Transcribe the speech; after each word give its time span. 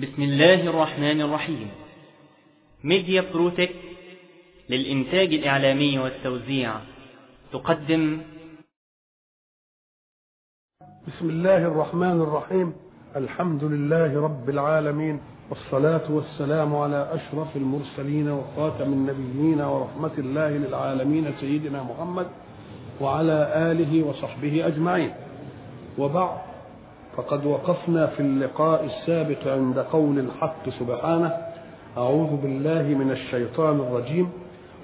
بسم 0.00 0.22
الله 0.22 0.68
الرحمن 0.68 1.20
الرحيم. 1.20 1.68
ميديا 2.84 3.24
بروتك 3.34 3.70
للإنتاج 4.70 5.34
الإعلامي 5.34 5.98
والتوزيع. 5.98 6.74
تقدم. 7.52 8.20
بسم 10.80 11.30
الله 11.30 11.56
الرحمن 11.56 12.20
الرحيم. 12.20 12.72
الحمد 13.16 13.64
لله 13.64 14.20
رب 14.20 14.50
العالمين. 14.50 15.20
والصلاة 15.50 16.12
والسلام 16.12 16.76
على 16.76 17.08
أشرف 17.12 17.56
المرسلين 17.56 18.28
وخاتم 18.28 18.92
النبيين 18.92 19.60
ورحمة 19.60 20.16
الله 20.18 20.48
للعالمين 20.48 21.32
سيدنا 21.40 21.82
محمد 21.82 22.26
وعلى 23.00 23.52
آله 23.72 24.02
وصحبه 24.02 24.66
أجمعين. 24.66 25.10
وبعد. 25.98 26.49
فقد 27.20 27.46
وقفنا 27.46 28.06
في 28.06 28.20
اللقاء 28.20 28.84
السابق 28.84 29.46
عند 29.46 29.78
قول 29.78 30.18
الحق 30.18 30.68
سبحانه 30.68 31.36
أعوذ 31.98 32.36
بالله 32.42 32.82
من 32.82 33.10
الشيطان 33.10 33.80
الرجيم. 33.80 34.28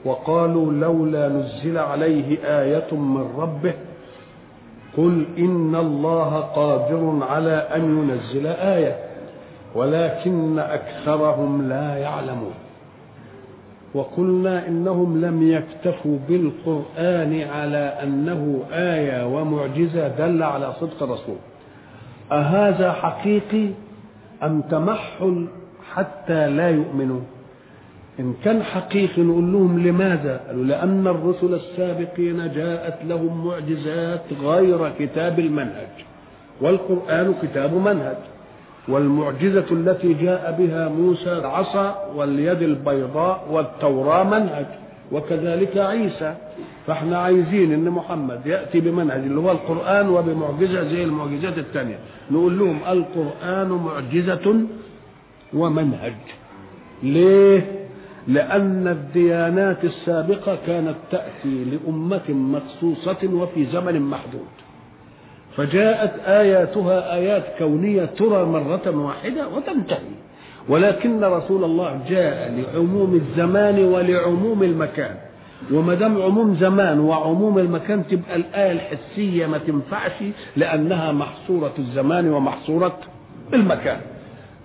وقالوا 0.05 0.73
لولا 0.73 1.29
نزل 1.29 1.79
عليه 1.79 2.39
آية 2.45 2.95
من 2.95 3.29
ربه 3.39 3.75
قل 4.97 5.27
إن 5.39 5.75
الله 5.77 6.41
قادر 6.41 7.19
على 7.23 7.51
أن 7.51 7.83
ينزل 7.99 8.47
آية 8.47 8.97
ولكن 9.75 10.59
أكثرهم 10.59 11.69
لا 11.69 11.97
يعلمون. 11.97 12.55
وقلنا 13.95 14.69
إنهم 14.69 15.21
لم 15.21 15.53
يكتفوا 15.53 16.19
بالقرآن 16.29 17.43
على 17.43 17.93
أنه 18.03 18.63
آية 18.73 19.27
ومعجزة 19.27 20.09
دل 20.09 20.43
على 20.43 20.73
صدق 20.81 21.03
الرسول. 21.03 21.37
أهذا 22.33 22.93
حقيقي 22.93 23.69
أم 24.43 24.61
تمحل 24.61 25.47
حتى 25.95 26.49
لا 26.49 26.69
يؤمنوا؟ 26.71 27.21
إن 28.21 28.35
كان 28.45 28.63
حقيقي 28.63 29.23
نقول 29.23 29.53
لهم 29.53 29.79
لماذا؟ 29.87 30.41
قالوا 30.47 30.65
لأن 30.65 31.07
الرسل 31.07 31.55
السابقين 31.55 32.53
جاءت 32.53 33.05
لهم 33.05 33.47
معجزات 33.47 34.23
غير 34.43 34.93
كتاب 34.99 35.39
المنهج 35.39 35.89
والقرآن 36.61 37.35
كتاب 37.43 37.75
منهج 37.75 38.17
والمعجزة 38.89 39.67
التي 39.71 40.15
جاء 40.15 40.57
بها 40.59 40.89
موسى 40.89 41.33
العصا 41.33 42.13
واليد 42.15 42.63
البيضاء 42.63 43.49
والتوراة 43.51 44.25
منهج. 44.25 44.67
وكذلك 45.13 45.77
عيسى. 45.77 46.35
فاحنا 46.87 47.19
عايزين 47.19 47.73
إن 47.73 47.91
محمد 47.91 48.47
يأتي 48.47 48.81
بمنهج 48.81 49.21
اللي 49.21 49.41
هو 49.41 49.51
القرآن 49.51 50.09
وبمعجزة 50.09 50.89
زي 50.89 51.05
المعجزات 51.05 51.59
الثانية 51.59 51.99
نقول 52.31 52.59
لهم 52.59 52.79
القرآن 52.89 53.69
معجزة 53.69 54.67
ومنهج. 55.55 56.15
ليه؟ 57.03 57.73
لأن 58.29 58.89
الديانات 58.89 59.85
السابقة 59.85 60.59
كانت 60.67 60.95
تأتي 61.11 61.65
لأمة 61.65 62.29
مخصوصة 62.29 63.29
وفي 63.33 63.67
زمن 63.67 64.01
محدود. 64.01 64.55
فجاءت 65.57 66.13
آياتها 66.27 67.15
آيات 67.15 67.45
كونية 67.59 68.05
ترى 68.05 68.45
مرة 68.45 68.91
واحدة 69.07 69.49
وتنتهي. 69.49 70.17
ولكن 70.69 71.25
رسول 71.25 71.65
الله 71.65 72.01
جاء 72.09 72.53
لعموم 72.75 73.15
الزمان 73.15 73.85
ولعموم 73.85 74.63
المكان. 74.63 75.15
وما 75.73 75.95
دام 75.95 76.23
عموم 76.23 76.57
زمان 76.61 77.01
وعموم 77.01 77.59
المكان 77.59 78.07
تبقى 78.07 78.37
الآية 78.37 78.73
الحسية 78.73 79.47
ما 79.47 79.59
تنفعش 79.59 80.13
لأنها 80.57 81.13
محصورة 81.13 81.73
الزمان 81.79 82.29
ومحصورة 82.29 82.99
المكان. 83.55 84.01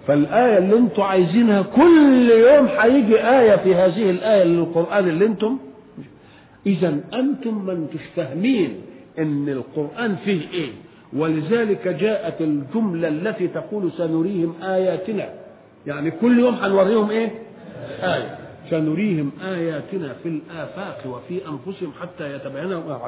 فالآية 0.07 0.57
اللي 0.57 0.77
أنتم 0.77 1.01
عايزينها 1.01 1.61
كل 1.61 2.29
يوم 2.31 2.67
هيجي 2.79 3.17
آية 3.23 3.55
في 3.55 3.75
هذه 3.75 4.09
الآية 4.09 4.43
للقرآن 4.43 5.09
اللي 5.09 5.25
أنتم. 5.25 5.57
إذا 6.65 6.99
أنتم 7.13 7.65
ما 7.65 7.73
انتش 7.73 8.01
فاهمين 8.15 8.81
إن 9.19 9.49
القرآن 9.49 10.15
فيه 10.15 10.41
إيه. 10.53 10.69
ولذلك 11.13 11.87
جاءت 11.87 12.41
الجملة 12.41 13.07
التي 13.07 13.47
تقول 13.47 13.91
سنريهم 13.97 14.53
آياتنا. 14.63 15.29
يعني 15.87 16.11
كل 16.11 16.39
يوم 16.39 16.55
هنوريهم 16.55 17.09
إيه؟ 17.09 17.31
آية. 18.03 18.37
سنريهم 18.69 19.31
آياتنا 19.43 20.13
في 20.23 20.29
الآفاق 20.29 21.03
وفي 21.07 21.41
أنفسهم 21.47 21.91
حتى 22.01 22.35
يتبين 22.35 22.69
لهم 22.69 22.99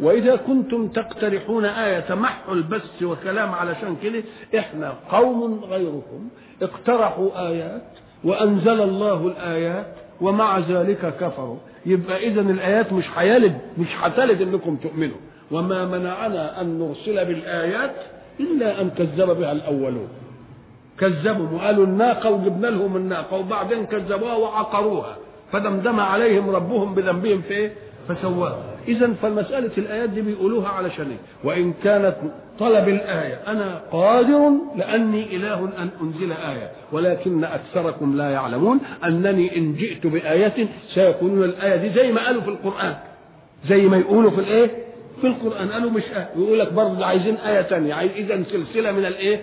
وإذا 0.00 0.36
كنتم 0.36 0.88
تقترحون 0.88 1.64
آية 1.64 2.00
تمحل 2.00 2.62
بس 2.62 3.02
وكلام 3.02 3.52
علشان 3.52 3.96
كده 4.02 4.22
إحنا 4.58 4.94
قوم 5.10 5.64
غيركم 5.64 6.28
اقترحوا 6.62 7.48
آيات 7.48 7.82
وأنزل 8.24 8.80
الله 8.82 9.26
الآيات 9.26 9.86
ومع 10.20 10.58
ذلك 10.58 11.14
كفروا. 11.20 11.56
يبقى 11.86 12.26
إذا 12.28 12.40
الآيات 12.40 12.92
مش 12.92 13.04
هيلد 13.16 13.58
مش 13.78 13.88
هتلد 14.00 14.42
إنكم 14.42 14.76
تؤمنوا. 14.76 15.16
وما 15.50 15.84
منعنا 15.84 16.60
أن 16.60 16.78
نرسل 16.78 17.24
بالآيات 17.24 17.94
إلا 18.40 18.80
أن 18.80 18.90
كذب 18.90 19.30
بها 19.38 19.52
الأولون. 19.52 20.08
كذبوا 21.00 21.48
وقالوا 21.58 21.84
الناقة 21.86 22.30
وجبنا 22.30 22.66
لهم 22.66 22.96
الناقة 22.96 23.36
وبعدين 23.36 23.86
كذبوها 23.86 24.34
وعقروها 24.34 25.16
فدمدم 25.52 26.00
عليهم 26.00 26.50
ربهم 26.50 26.94
بذنبهم 26.94 27.42
في 27.42 27.54
إيه؟ 27.54 27.72
فسواها 28.08 28.58
إذا 28.88 29.12
فمسألة 29.22 29.70
الآيات 29.78 30.10
دي 30.10 30.22
بيقولوها 30.22 30.68
علشان 30.68 31.10
إيه؟ 31.10 31.18
وإن 31.44 31.72
كانت 31.84 32.14
طلب 32.58 32.88
الآية 32.88 33.40
أنا 33.48 33.80
قادر 33.92 34.50
لأني 34.76 35.36
إله 35.36 35.64
أن 35.78 35.88
أنزل 36.02 36.32
آية 36.32 36.70
ولكن 36.92 37.44
أكثركم 37.44 38.16
لا 38.16 38.30
يعلمون 38.30 38.80
أنني 39.04 39.56
إن 39.56 39.74
جئت 39.74 40.06
بآية 40.06 40.68
سيكونون 40.94 41.44
الآية 41.44 41.76
دي 41.76 41.90
زي 41.90 42.12
ما 42.12 42.26
قالوا 42.26 42.42
في 42.42 42.48
القرآن 42.48 42.94
زي 43.68 43.82
ما 43.82 43.96
يقولوا 43.96 44.30
في 44.30 44.38
الإيه؟ 44.40 44.70
في 45.20 45.26
القرآن 45.26 45.68
قالوا 45.68 45.90
مش 45.90 46.02
آية 46.16 46.28
ويقول 46.36 46.58
لك 46.58 46.72
برضه 46.72 47.06
عايزين 47.06 47.34
آية 47.34 47.62
ثانية 47.62 47.94
إذا 48.00 48.42
سلسلة 48.42 48.92
من 48.92 49.04
الإيه؟ 49.04 49.40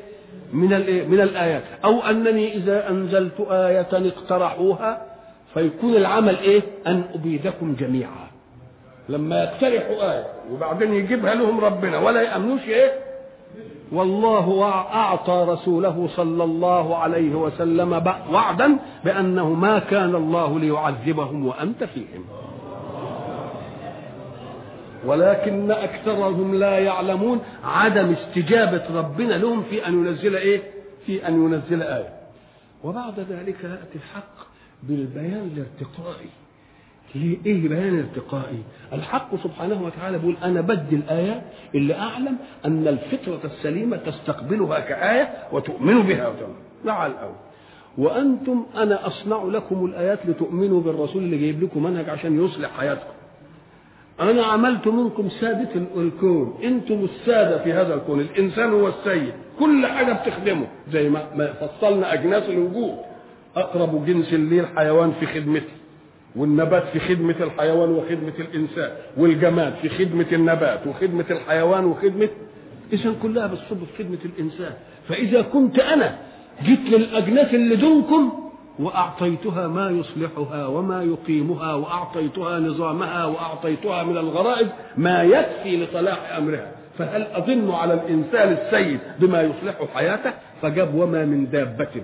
من 0.54 0.70
من 1.10 1.22
الآيات 1.22 1.64
أو 1.86 2.00
أنني 2.00 2.56
إذا 2.56 2.90
أنزلت 2.90 3.40
آية 3.50 3.88
اقترحوها 3.94 5.02
فيكون 5.54 5.96
العمل 5.96 6.38
إيه؟ 6.38 6.62
أن 6.88 7.04
أبيدكم 7.14 7.76
جميعا 7.76 8.28
لما 9.10 9.44
يقترحوا 9.44 10.14
آية 10.14 10.26
وبعدين 10.52 10.94
يجيبها 10.94 11.36
لهم 11.36 11.60
ربنا 11.60 12.00
ولا 12.00 12.22
يأمنوش 12.22 12.62
إيه؟ 12.68 12.92
والله 13.92 14.64
أعطى 14.94 15.46
رسوله 15.50 16.08
صلى 16.16 16.44
الله 16.44 16.98
عليه 16.98 17.36
وسلم 17.36 18.04
وعدا 18.32 18.78
بأنه 19.06 19.50
ما 19.50 19.80
كان 19.80 20.16
الله 20.16 20.60
ليعذبهم 20.60 21.46
وأنت 21.46 21.84
فيهم 21.84 22.26
ولكن 25.06 25.72
أكثرهم 25.72 26.56
لا 26.56 26.80
يعلمون 26.80 27.40
عدم 27.64 28.14
استجابة 28.14 28.84
ربنا 29.00 29.34
لهم 29.34 29.64
في 29.64 29.88
أن 29.88 29.94
ينزل 29.94 30.36
إيه؟ 30.36 30.62
في 31.06 31.28
أن 31.28 31.34
ينزل 31.46 31.82
آية. 31.82 32.10
وبعد 32.84 33.20
ذلك 33.20 33.64
يأتي 33.64 33.96
الحق 33.96 34.48
بالبيان 34.84 35.52
الارتقائي. 35.56 36.30
ليه 37.16 37.38
إيه 37.46 37.68
بيان 37.68 38.00
ارتقائي؟ 38.00 38.64
الحق 38.94 39.36
سبحانه 39.44 39.84
وتعالى 39.84 40.18
بيقول 40.18 40.38
أنا 40.44 40.62
بدي 40.62 40.96
الايات 40.96 41.42
اللي 41.76 41.94
أعلم 41.96 42.38
أن 42.66 42.88
الفطرة 42.88 43.40
السليمة 43.46 43.98
تستقبلها 43.98 44.80
كآية 44.80 45.34
وتؤمن 45.52 46.02
بها. 46.02 46.34
مع 46.86 47.06
الأول. 47.06 47.36
وأنتم 47.98 48.66
أنا 48.76 49.08
أصنع 49.08 49.44
لكم 49.44 49.86
الآيات 49.86 50.20
لتؤمنوا 50.26 50.82
بالرسول 50.82 51.24
اللي 51.24 51.38
جايب 51.38 51.64
لكم 51.64 51.84
منهج 51.84 52.10
عشان 52.10 52.46
يصلح 52.46 52.70
حياتكم. 52.78 53.14
أنا 54.20 54.46
عملت 54.46 54.88
منكم 54.88 55.30
سادة 55.30 55.70
الكون. 55.98 56.58
أنتم 56.64 57.04
السادة 57.04 57.64
في 57.64 57.74
هذا 57.74 57.94
الكون. 57.94 58.20
الإنسان 58.20 58.74
هو 58.74 58.88
السيد. 58.88 59.34
كل 59.60 59.88
حاجة 59.88 60.14
بتخدمه. 60.14 60.68
زي 60.92 61.10
ما 61.10 61.54
فصلنا 61.62 62.14
أجناس 62.14 62.50
الوجود. 62.50 62.96
أقرب 63.56 64.06
جنس 64.06 64.34
لي 64.34 64.60
الحيوان 64.60 65.12
في 65.20 65.26
خدمتي. 65.26 65.76
والنبات 66.36 66.84
في 66.84 67.00
خدمة 67.00 67.36
الحيوان 67.42 67.90
وخدمة 67.90 68.34
الإنسان. 68.40 68.90
والجماد 69.18 69.74
في 69.82 69.90
خدمة 69.90 70.26
النبات 70.32 70.88
وخدمة 70.88 71.26
الحيوان 71.30 71.86
وخدمة 71.86 72.30
إذا 72.94 73.16
كلها 73.24 73.48
بتصب 73.48 73.78
في 73.84 74.04
خدمة 74.04 74.18
الإنسان. 74.26 74.74
فإذا 75.08 75.42
كنت 75.42 75.80
أنا 75.80 76.18
جيت 76.64 76.90
للأجناس 76.90 77.54
اللي 77.54 77.76
دونكم 77.76 78.45
وأعطيتها 78.80 79.68
ما 79.68 79.90
يصلحها 79.90 80.68
وما 80.68 81.04
يقيمها 81.04 81.74
وأعطيتها 81.74 82.60
نظامها 82.60 83.26
وأعطيتها 83.26 84.04
من 84.04 84.18
الغرائز 84.18 84.68
ما 84.98 85.24
يكفي 85.24 85.86
لصلاح 85.86 86.36
أمرها. 86.38 86.72
فهل 86.98 87.22
أظن 87.22 87.72
على 87.72 87.94
الإنسان 87.94 88.52
السيد 88.54 89.00
بما 89.20 89.42
يصلح 89.42 89.76
حياته؟ 89.94 90.34
فجاب 90.62 90.96
وما 90.96 91.26
من 91.26 91.50
دابة. 91.50 92.04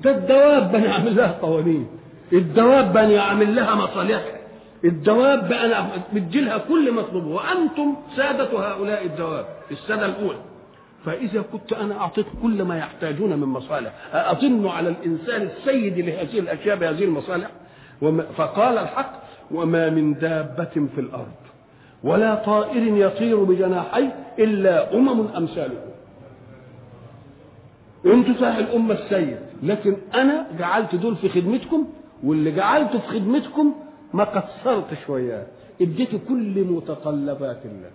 ده 0.00 0.10
الدواب 0.10 0.74
أنا 0.74 0.92
أعمل 0.92 1.16
لها 1.16 1.38
قوانين. 1.42 1.86
الدواب 2.32 2.96
أنا 2.96 3.18
أعمل 3.18 3.56
لها 3.56 3.74
مصالحها. 3.74 4.38
الدواب 4.84 5.52
أنا 5.52 5.90
بدي 6.12 6.40
لها 6.40 6.58
كل 6.58 6.94
مطلوب 6.94 7.24
وأنتم 7.24 7.94
سادة 8.16 8.58
هؤلاء 8.58 9.04
الدواب. 9.04 9.46
السنة 9.70 10.06
الأولى. 10.06 10.38
فإذا 11.04 11.42
كنت 11.52 11.72
أنا 11.72 12.00
أعطيت 12.00 12.26
كل 12.42 12.62
ما 12.62 12.78
يحتاجون 12.78 13.30
من 13.38 13.48
مصالح 13.48 13.92
أطن 14.12 14.66
على 14.66 14.88
الإنسان 14.88 15.42
السيد 15.42 15.98
لهذه 15.98 16.38
الأشياء 16.38 16.76
بهذه 16.76 17.04
المصالح؟ 17.04 17.50
فقال 18.36 18.78
الحق 18.78 19.12
وما 19.50 19.90
من 19.90 20.14
دابة 20.14 20.88
في 20.94 21.00
الأرض 21.00 21.32
ولا 22.04 22.34
طائر 22.34 22.82
يطير 22.96 23.44
بجناحيه 23.44 24.14
إلا 24.38 24.94
أمم 24.94 25.26
أمثالكم 25.36 25.92
أنتوا 28.06 28.34
صحيح 28.34 28.56
الأمة 28.56 28.94
السيد 28.94 29.36
لكن 29.62 29.96
أنا 30.14 30.46
جعلت 30.58 30.94
دول 30.94 31.16
في 31.16 31.28
خدمتكم 31.28 31.86
واللي 32.24 32.50
جعلته 32.52 32.98
في 32.98 33.08
خدمتكم 33.08 33.74
ما 34.14 34.24
قصرت 34.24 34.86
شوية 35.06 35.46
اديت 35.80 36.08
كل 36.28 36.64
متطلبات 36.64 37.60
الله. 37.64 37.90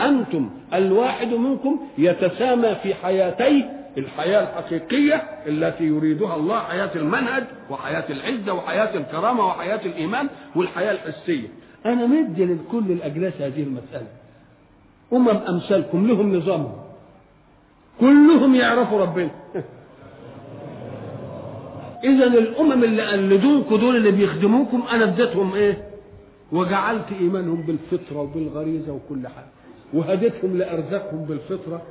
أنتم 0.00 0.50
الواحد 0.74 1.28
منكم 1.34 1.80
يتسامى 1.98 2.74
في 2.82 2.94
حياتيه 2.94 3.80
الحياة 3.98 4.42
الحقيقية 4.42 5.14
التي 5.46 5.84
يريدها 5.84 6.36
الله 6.36 6.58
حياة 6.58 6.90
المنهج 6.96 7.44
وحياة 7.70 8.04
العزة 8.10 8.52
وحياة 8.52 8.96
الكرامة 8.96 9.46
وحياة 9.46 9.80
الإيمان 9.86 10.28
والحياة 10.56 10.92
الحسية. 10.92 11.48
أنا 11.86 12.06
مدي 12.06 12.44
لكل 12.44 12.92
الأجناس 12.92 13.32
هذه 13.40 13.62
المسألة. 13.62 14.06
أمم 15.12 15.28
أمثالكم 15.28 16.06
لهم 16.06 16.36
نظامهم. 16.36 16.78
كلهم 18.00 18.54
يعرفوا 18.54 19.00
ربنا. 19.00 19.30
إذا 22.04 22.26
الأمم 22.26 22.84
اللي 22.84 23.02
قلدوكوا 23.02 23.76
دول 23.76 23.96
اللي 23.96 24.10
بيخدموكم 24.10 24.82
أنا 24.92 25.04
اديتهم 25.04 25.54
إيه؟ 25.54 25.84
وجعلت 26.52 27.12
إيمانهم 27.20 27.62
بالفطرة 27.62 28.18
وبالغريزة 28.18 28.92
وكل 28.92 29.28
حاجة. 29.28 29.59
وهديتهم 29.94 30.58
لأرزاقهم 30.58 31.24
بالفطرة 31.24 31.82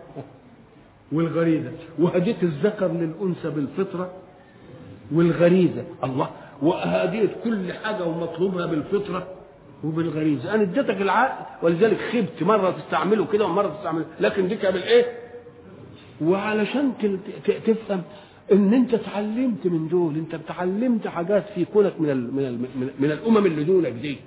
والغريزة. 1.11 1.71
وهديت 1.99 2.43
الذكر 2.43 2.87
للأنثى 2.87 3.49
بالفطرة 3.49 4.13
والغريزة. 5.11 5.83
الله. 6.03 6.29
وهديت 6.61 7.29
كل 7.43 7.73
حاجة 7.73 8.03
ومطلوبها 8.05 8.65
بالفطرة 8.65 9.27
وبالغريزة. 9.83 10.53
أنا 10.53 10.61
اديتك 10.61 11.01
العقل 11.01 11.45
ولذلك 11.65 11.97
خبت 12.13 12.43
مرة 12.43 12.71
تستعمله 12.71 13.25
كده 13.25 13.45
ومرة 13.45 13.67
تستعمله. 13.67 14.05
لكن 14.19 14.47
ديك 14.47 14.65
بالإيه؟ 14.65 15.05
وعلشان 16.21 16.91
تفهم 17.65 18.01
إن 18.51 18.73
أنت 18.73 18.93
اتعلمت 18.93 19.67
من 19.67 19.87
دول 19.87 20.15
أنت 20.15 20.33
اتعلمت 20.33 21.07
حاجات 21.07 21.43
في 21.55 21.65
كونك 21.65 21.93
من 22.01 22.09
ال 22.09 22.35
من 22.35 22.43
ال 22.45 22.57
من 22.99 23.11
الأمم 23.11 23.45
اللي 23.45 23.63
دونك 23.63 23.91
دي. 23.91 24.17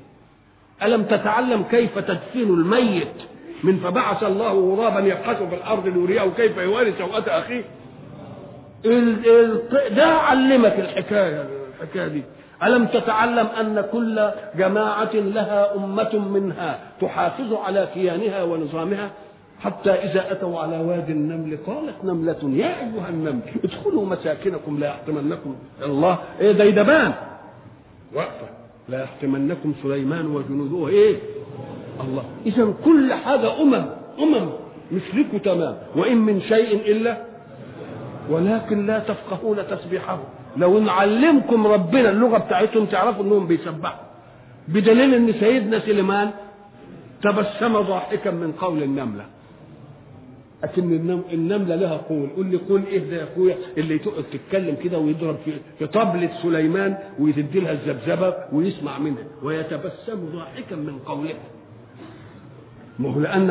ألم 0.82 1.02
تتعلم 1.02 1.62
كيف 1.62 1.98
تدفن 1.98 2.40
الميت؟ 2.40 3.08
من 3.64 3.76
فبعث 3.78 4.22
الله 4.22 4.52
غرابا 4.52 5.00
يبحث 5.00 5.42
في 5.42 5.54
الأرض 5.54 5.86
ليريه 5.86 6.30
كيف 6.36 6.56
يواري 6.58 6.94
سوءة 6.98 7.24
أخيه. 7.28 7.64
ده 9.96 10.06
علمك 10.06 10.74
الحكاية 10.78 11.46
الحكاية 11.80 12.08
دي. 12.08 12.22
ألم 12.62 12.86
تتعلم 12.86 13.46
أن 13.46 13.84
كل 13.92 14.30
جماعة 14.56 15.14
لها 15.14 15.74
أمة 15.76 16.18
منها 16.18 16.78
تحافظ 17.00 17.52
على 17.54 17.88
كيانها 17.94 18.42
ونظامها؟ 18.42 19.10
حتى 19.60 19.90
إذا 19.90 20.32
أتوا 20.32 20.60
على 20.60 20.78
وادي 20.78 21.12
النمل 21.12 21.58
قالت 21.66 22.04
نملة 22.04 22.38
يا 22.42 22.66
أيها 22.80 23.08
النمل 23.08 23.40
ادخلوا 23.64 24.06
مساكنكم 24.06 24.78
لا 24.80 24.86
يحطمنكم 24.86 25.56
الله. 25.84 26.18
إيه 26.40 26.52
ديدبان 26.52 27.12
وقفة 28.14 28.46
لا 28.88 29.02
يحطمنكم 29.02 29.74
سليمان 29.82 30.26
وجنوده. 30.26 30.88
إيه؟ 30.88 31.16
الله. 32.00 32.24
إذا 32.46 32.74
كل 32.84 33.14
حاجة 33.14 33.62
أمم 33.62 33.84
أمم 34.18 34.48
مثلكم 34.92 35.38
تمام. 35.38 35.76
وإن 35.96 36.16
من 36.16 36.40
شيء 36.40 36.92
إلا 36.92 37.16
ولكن 38.30 38.86
لا 38.86 38.98
تفقهون 38.98 39.56
تسبيحه. 39.70 40.18
لو 40.56 40.80
نعلمكم 40.80 41.66
ربنا 41.66 42.10
اللغة 42.10 42.38
بتاعتهم 42.38 42.84
تعرفوا 42.86 43.24
إنهم 43.24 43.46
بيسبحوا. 43.46 44.04
بدليل 44.68 45.14
إن 45.14 45.32
سيدنا 45.32 45.78
سليمان 45.78 46.30
تبسم 47.22 47.80
ضاحكا 47.80 48.30
من 48.30 48.52
قول 48.52 48.82
النملة. 48.82 49.24
لكن 50.62 50.82
النملة 51.32 51.74
لها 51.74 51.96
قول. 51.96 52.28
قول 52.36 52.46
لي 52.46 52.56
قول 52.56 52.82
إيه 52.86 52.98
ده 53.10 53.16
يا 53.16 53.24
أخويا؟ 53.24 53.56
اللي 53.78 53.98
تقعد 53.98 54.24
تتكلم 54.32 54.76
كده 54.84 54.98
ويضرب 54.98 55.36
في 55.78 55.86
طبلة 55.86 56.30
سليمان 56.42 56.98
ويدي 57.20 57.60
لها 57.60 57.72
الذبذبة 57.72 58.34
ويسمع 58.52 58.98
منها. 58.98 59.24
ويتبسم 59.42 60.18
ضاحكا 60.32 60.76
من 60.76 60.98
قولها 61.06 61.34
ما 63.02 63.08
هو 63.14 63.20
لأن 63.20 63.46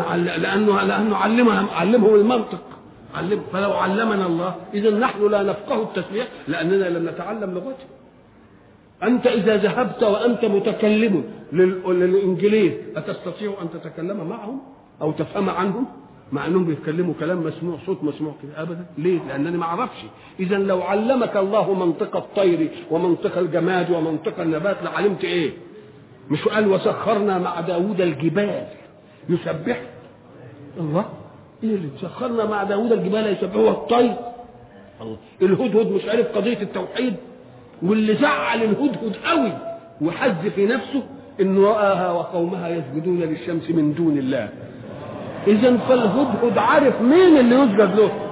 لأنه 0.46 0.82
لأنه 0.82 1.16
علمها 1.16 1.62
علمهم 1.80 2.16
المنطق. 2.16 2.64
علم 3.16 3.42
فلو 3.54 3.72
علمنا 3.74 4.26
الله 4.26 4.56
إذا 4.74 4.90
نحن 4.90 5.28
لا 5.28 5.44
نفقه 5.44 5.82
التسبيح 5.84 6.28
لأننا 6.48 6.86
لم 6.96 7.10
نتعلم 7.10 7.54
لغته. 7.54 7.88
أنت 9.04 9.28
إذا 9.28 9.56
ذهبت 9.58 10.04
وأنت 10.04 10.46
متكلم 10.46 11.24
للإنجليز 11.54 12.74
أتستطيع 12.96 13.54
أن 13.62 13.68
تتكلم 13.76 14.28
معهم 14.30 14.58
أو 15.02 15.12
تفهم 15.12 15.50
عنهم؟ 15.50 15.86
مع 16.32 16.46
أنهم 16.48 16.66
بيتكلموا 16.66 17.14
كلام 17.20 17.44
مسموع 17.44 17.78
صوت 17.86 18.04
مسموع 18.04 18.34
كده. 18.44 18.62
ابدا. 18.62 18.86
ليه؟ 18.98 19.20
لأنني 19.28 19.58
ما 19.58 19.66
أعرفش. 19.66 20.00
إذا 20.40 20.58
لو 20.58 20.82
علمك 20.82 21.38
الله 21.38 21.74
منطق 21.74 22.16
الطير 22.16 22.70
ومنطق 22.92 23.38
الجماد 23.38 23.92
ومنطق 23.92 24.40
النبات 24.40 24.78
لعلمت 24.84 25.24
إيه؟ 25.24 25.52
مش 26.30 26.48
قال 26.48 26.68
وسخرنا 26.68 27.38
مع 27.38 27.62
داوود 27.62 28.02
الجبال. 28.02 28.68
يسبح 29.30 29.82
الله. 30.80 31.06
إيه 31.64 31.76
اللي 31.76 31.90
سخرنا 32.02 32.46
مع 32.46 32.64
داوود؟ 32.64 32.92
الجبال 32.92 33.28
يسبح 33.28 33.56
هو 33.56 33.70
الطير. 33.70 34.14
الهدهد 35.42 35.92
مش 35.92 36.06
عارف 36.06 36.28
قضية 36.38 36.62
التوحيد. 36.62 37.16
واللي 37.84 38.16
زعل 38.16 38.64
الهدهد 38.64 39.16
قوي. 39.26 39.54
وحز 40.02 40.48
في 40.56 40.66
نفسه 40.66 41.04
انه 41.42 41.68
رآها 41.68 42.12
وقومها 42.12 42.70
يسجدون 42.70 43.20
للشمس 43.20 43.70
من 43.70 43.94
دون 43.94 44.18
الله. 44.18 44.50
اذا 45.48 45.78
فالهدهد 45.78 46.58
عارف 46.58 47.02
مين 47.02 47.38
اللي 47.38 47.56
يسجد 47.56 47.96
له؟ 47.96 48.31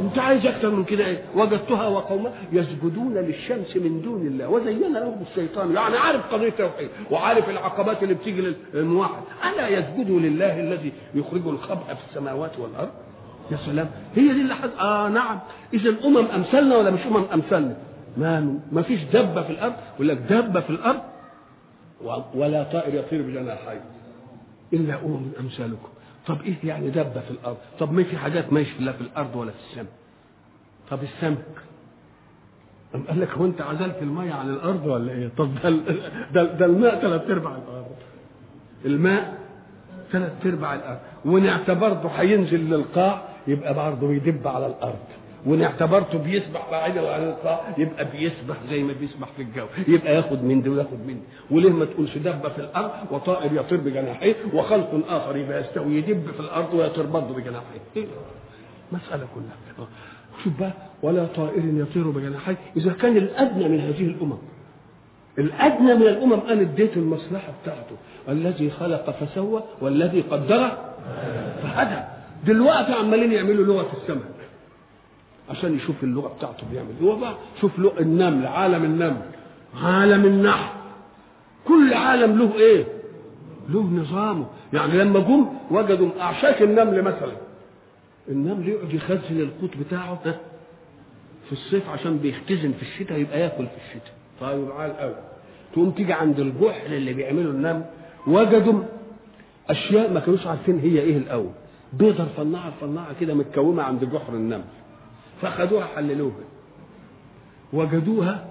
انت 0.00 0.18
عايز 0.18 0.46
أكتر 0.46 0.70
من 0.70 0.84
كده 0.84 1.06
إيه؟ 1.06 1.22
وجدتها 1.36 1.88
وقومها 1.88 2.32
يسجدون 2.52 3.14
للشمس 3.14 3.76
من 3.76 4.02
دون 4.02 4.26
الله. 4.26 4.48
وزين 4.48 4.92
لهم 4.92 5.22
الشيطان 5.30 5.74
يعني 5.74 5.96
عارف 5.96 6.32
قضية 6.34 6.48
التوحيد 6.48 6.88
وعارف 7.10 7.48
العقبات 7.50 8.02
اللي 8.02 8.14
بتيجي 8.14 8.54
للموحد. 8.74 9.22
ألا 9.52 9.68
يسجدوا 9.68 10.20
لله 10.20 10.60
الذي 10.60 10.92
يخرج 11.14 11.46
الخبء 11.46 11.84
في 11.94 12.00
السماوات 12.10 12.58
والأرض؟ 12.58 12.90
يا 13.50 13.56
سلام. 13.56 13.90
هي 14.16 14.22
دي 14.32 14.40
اللي 14.40 14.54
حد... 14.54 14.70
آه 14.80 15.08
نعم. 15.08 15.38
إذا 15.74 15.90
امم 16.04 16.26
امثالنا 16.34 16.76
ولا 16.76 16.90
مش 16.90 17.00
أمم 17.06 17.24
امثالنا 17.34 17.76
ما 18.16 18.58
ما 18.72 18.82
فيش 18.82 19.02
دبه 19.04 19.42
في 19.42 19.50
الأرض؟ 19.50 19.74
يقول 19.94 20.08
لك 20.08 20.16
دبه 20.16 20.60
في 20.60 20.70
الأرض 20.70 21.00
ولا 22.34 22.62
طائر 22.62 22.94
يطير 22.94 23.22
بجناحيه 23.22 23.80
إلا 24.72 24.94
أمم 25.04 25.26
أمثالكم. 25.40 25.88
طب 26.34 26.42
إيه 26.42 26.54
يعني 26.64 26.90
دبه 26.90 27.20
في 27.20 27.30
الأرض؟ 27.30 27.56
طب 27.78 27.92
ما 27.92 28.02
في 28.04 28.16
حاجات 28.18 28.52
ماشي 28.52 28.78
لا 28.80 28.92
في 28.92 29.00
الأرض 29.00 29.36
ولا 29.36 29.50
في 29.50 29.58
السماء 29.70 29.92
طب 30.90 30.98
السمك؟ 31.02 31.44
قال 33.08 33.20
لك 33.20 33.28
هو 33.30 33.44
أنت 33.44 33.60
عزلت 33.60 33.96
المية 34.02 34.32
عن 34.32 34.50
الأرض 34.50 34.86
ولا 34.86 35.12
إيه؟ 35.12 35.30
طب 35.38 35.50
ده 36.34 36.42
ده, 36.44 36.66
الماء 36.66 37.00
ثلاث 37.00 37.30
أرباع 37.30 37.50
الأرض. 37.56 37.96
الماء 38.84 39.38
ثلاث 40.12 40.46
أرباع 40.46 40.74
الأرض. 40.74 40.98
وان 41.24 41.46
اعتبرته 41.46 42.08
هينزل 42.08 42.70
للقاع 42.70 43.22
يبقى 43.46 43.74
برضه 43.74 44.12
يدب 44.12 44.48
على 44.48 44.66
الأرض. 44.66 44.98
وإن 45.46 45.62
اعتبرته 45.62 46.18
بيسبح 46.18 46.70
بعيدا 46.70 47.12
عن 47.14 47.22
القاع 47.22 47.74
يبقى 47.78 48.04
بيسبح 48.04 48.56
زي 48.70 48.82
ما 48.82 48.92
بيسبح 49.00 49.28
في 49.36 49.42
الجو. 49.42 49.66
يبقى 49.88 50.14
ياخد 50.14 50.44
من 50.44 50.62
ده 50.62 50.70
وياخد 50.70 50.98
من 51.06 51.20
وليه 51.50 51.70
ما 51.70 51.84
تقولش 51.84 52.18
دبه 52.18 52.48
في 52.48 52.58
الأرض 52.58 52.90
وطائر 53.10 53.52
يطير 53.52 53.78
بجناحيه 53.80 54.34
وخلق 54.54 55.04
آخر 55.08 55.36
يبقى 55.36 55.60
يستوي 55.60 55.94
يدب 55.96 56.30
في 56.30 56.40
الأرض 56.40 56.74
ويطير 56.74 57.06
برضه 57.06 57.34
بجناحيه. 57.34 57.80
إيه؟ 57.96 58.06
مسألة 58.92 59.26
كلها. 59.34 59.86
شوف 60.44 60.52
بقى 60.60 60.72
ولا 61.02 61.26
طائر 61.36 61.62
يطير 61.64 62.10
بجناحيه. 62.10 62.56
إذا 62.76 62.92
كان 62.92 63.16
الأدنى 63.16 63.68
من 63.68 63.80
هذه 63.80 64.06
الأمم. 64.06 64.38
الأدنى 65.38 65.94
من 65.94 66.02
الأمم 66.02 66.40
أنا 66.48 66.60
اديته 66.60 66.98
المصلحة 66.98 67.52
بتاعته. 67.62 67.96
الذي 68.28 68.70
خلق 68.70 69.10
فسوى 69.10 69.62
والذي 69.80 70.20
قدر 70.20 70.70
فهدى. 71.62 72.00
دلوقتي 72.46 72.92
عمالين 72.92 73.32
يعملوا 73.32 73.64
لغة 73.64 73.90
السمك 74.02 74.39
عشان 75.50 75.76
يشوف 75.76 76.04
اللغة 76.04 76.28
بتاعته 76.38 76.66
بيعمل 76.72 76.88
هو 77.02 77.16
بقى 77.16 77.34
شوف 77.60 77.78
له 77.78 77.92
النمل 78.00 78.46
عالم 78.46 78.84
النمل. 78.84 79.22
عالم 79.82 80.24
النحل. 80.24 80.72
كل 81.64 81.94
عالم 81.94 82.38
له 82.38 82.54
إيه؟ 82.54 82.84
له 83.68 83.82
نظامه. 83.82 84.46
يعني 84.72 84.92
لما 84.98 85.20
جم 85.20 85.46
وجدوا 85.70 86.08
اعشاش 86.20 86.62
النمل 86.62 87.02
مثلا 87.02 87.32
النمل 88.28 88.68
يقعد 88.68 88.94
يخزن 88.94 89.40
القوت 89.40 89.76
بتاعه 89.76 90.18
في 91.46 91.52
الصيف 91.52 91.88
عشان 91.90 92.16
بيختزن 92.18 92.72
في 92.72 92.82
الشتاء 92.82 93.18
يبقى 93.18 93.40
ياكل 93.40 93.66
في 93.66 93.76
الشتاء. 93.86 94.14
طيب 94.40 94.70
عال 94.72 94.96
قوي 94.96 95.14
تقوم 95.72 95.90
تيجي 95.90 96.12
عند 96.12 96.40
الجحر 96.40 96.86
اللي 96.86 97.12
بيعمله 97.12 97.50
النمل 97.50 97.84
وجدوا 98.26 98.82
أشياء 99.70 100.12
ما 100.12 100.20
كانوش 100.20 100.46
عارفين 100.46 100.78
هي 100.78 101.00
إيه 101.00 101.16
الأول. 101.16 101.50
بيضة 101.92 102.24
رفنعة 102.24 102.68
رفنعة 102.68 103.20
كده 103.20 103.34
متكومة 103.34 103.82
عند 103.82 104.04
جحر 104.04 104.32
النمل. 104.34 104.64
فأخذوها 105.42 105.86
حللوها. 105.86 106.44
وجدوها 107.72 108.46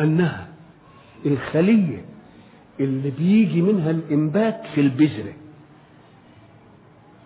أنها 0.00 0.48
الخلية 1.26 2.04
اللي 2.80 3.10
بيجي 3.10 3.62
منها 3.62 3.90
الإنبات 3.90 4.60
في 4.74 4.80
البذرة. 4.80 5.32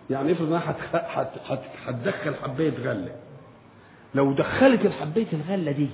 يعني 0.09 0.31
افرض 0.31 0.47
انها 0.47 0.75
هتدخل 1.85 2.35
حباية 2.43 2.73
غلة. 2.83 3.15
لو 4.15 4.31
دخلت 4.33 4.85
الحباية 4.85 5.27
الغلة 5.33 5.71
دي 5.71 5.87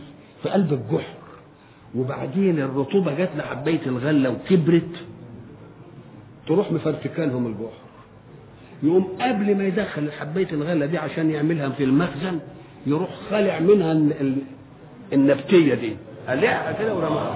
في 0.43 0.49
قلب 0.49 0.73
الجحر 0.73 1.13
وبعدين 1.95 2.59
الرطوبة 2.59 3.13
جت 3.15 3.29
لحباية 3.37 3.85
الغلة 3.85 4.29
وكبرت 4.29 5.05
تروح 6.47 6.71
مفرتكالهم 6.71 7.47
الجحر. 7.47 7.81
يقوم 8.83 9.03
قبل 9.21 9.57
ما 9.57 9.63
يدخل 9.63 10.11
حبايه 10.11 10.47
الغلة 10.51 10.85
دي 10.85 10.97
عشان 10.97 11.29
يعملها 11.29 11.69
في 11.69 11.83
المخزن 11.83 12.39
يروح 12.85 13.09
خالع 13.29 13.59
منها 13.59 13.91
النبتية 15.13 15.73
دي. 15.73 15.95
قلعها 16.29 16.71
كده 16.71 16.95
ورماها. 16.95 17.35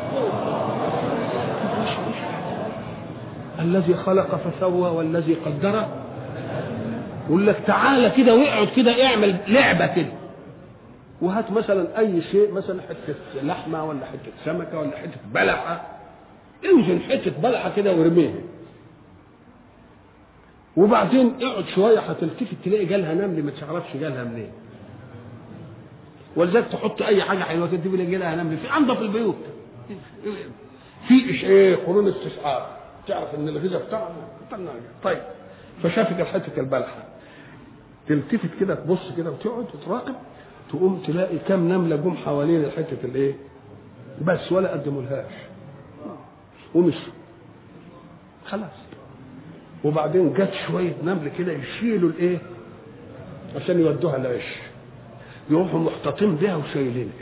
الذي 3.60 3.94
خلق 3.96 4.36
فسوى 4.36 4.90
والذي 4.90 5.34
قدر. 5.34 5.88
يقول 7.28 7.48
لك 7.48 7.56
تعالى 7.68 8.10
كده 8.10 8.36
واقعد 8.36 8.68
كده 8.75 9.06
اعمل 9.06 9.36
لعبة 9.48 9.88
كده. 9.96 10.12
وهات 11.22 11.52
مثلا 11.52 12.00
أي 12.00 12.22
شيء 12.22 12.52
مثلا 12.52 12.82
حتة 12.82 13.44
لحمة 13.44 13.86
ولا 13.86 14.06
حتة 14.06 14.32
سمكة 14.46 14.80
ولا 14.80 14.98
حتة 14.98 15.18
بلحة. 15.34 15.82
اوزن 16.66 17.00
حتة 17.00 17.32
بلحة 17.44 17.72
كده 17.75 17.96
وارميها. 17.96 18.34
وبعدين 20.78 21.34
اقعد 21.42 21.66
شوية 21.75 22.00
هتلتفت 22.00 22.56
تلاقي 22.66 22.86
جالها 22.86 23.14
نمل 23.14 23.44
ما 23.44 23.52
تعرفش 23.62 23.98
جالها 24.02 24.24
منين. 24.24 24.52
ولذلك 26.36 26.68
تحط 26.68 27.01
أي 27.01 27.24
حاجة 27.24 27.44
حلوة 27.44 27.68
كده 27.68 27.82
تلاقي 27.82 28.04
جالها 28.06 28.36
نمل 28.36 28.58
في 28.58 28.77
أنضف 28.77 29.01
البيوت. 29.01 29.36
في 31.08 31.46
إيه 31.46 31.75
قرون 31.75 32.08
استشعار. 32.08 32.77
تعرف 33.08 33.36
إن 33.36 33.48
الغذاء 33.50 33.86
بتاعنا 33.86 34.15
طيب. 35.04 35.22
فشافت 35.84 36.22
حتة 36.22 36.60
البلحه 36.60 37.04
تلتفت 38.08 38.50
كده 38.60 38.75
تبص 38.75 39.12
كده 39.18 39.32
وتقعد 39.32 39.65
وتراقب. 39.74 40.15
تقوم 40.70 41.04
تلاقي 41.08 41.38
كام 41.48 41.70
نملة 41.70 41.96
جم 41.96 42.15
حوالين 42.15 42.63
الحتة 42.63 42.98
الايه 43.04 43.34
بس 44.22 44.51
ولا 44.51 44.72
قدموا 44.72 45.01
لهاش 45.01 45.34
ومشوا 46.75 47.13
خلاص. 48.46 48.72
وبعدين 49.84 50.34
جت 50.34 50.51
شوية 50.68 50.94
نمل 51.04 51.32
كده 51.38 51.51
يشيلوا 51.51 52.10
الإيه؟ 52.10 52.38
عشان 53.56 53.80
يودوها 53.80 54.15
العش 54.18 54.56
يروحوا 55.50 55.80
محتاطين 55.80 56.36
بها 56.36 56.56
وشايلينها. 56.56 57.14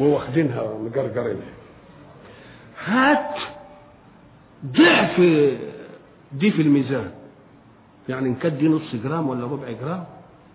وواخدينها 0.00 0.62
ومجرجرينها 0.62 1.54
هات 2.84 3.36
ضعف 4.66 5.20
دي 6.32 6.50
في 6.50 6.62
الميزان. 6.62 7.10
يعني 8.08 8.28
ان 8.28 8.34
كانت 8.34 8.54
دي 8.54 8.68
نص 8.68 8.94
جرام 9.04 9.28
ولا 9.28 9.44
ربع 9.44 9.70
جرام 9.82 10.04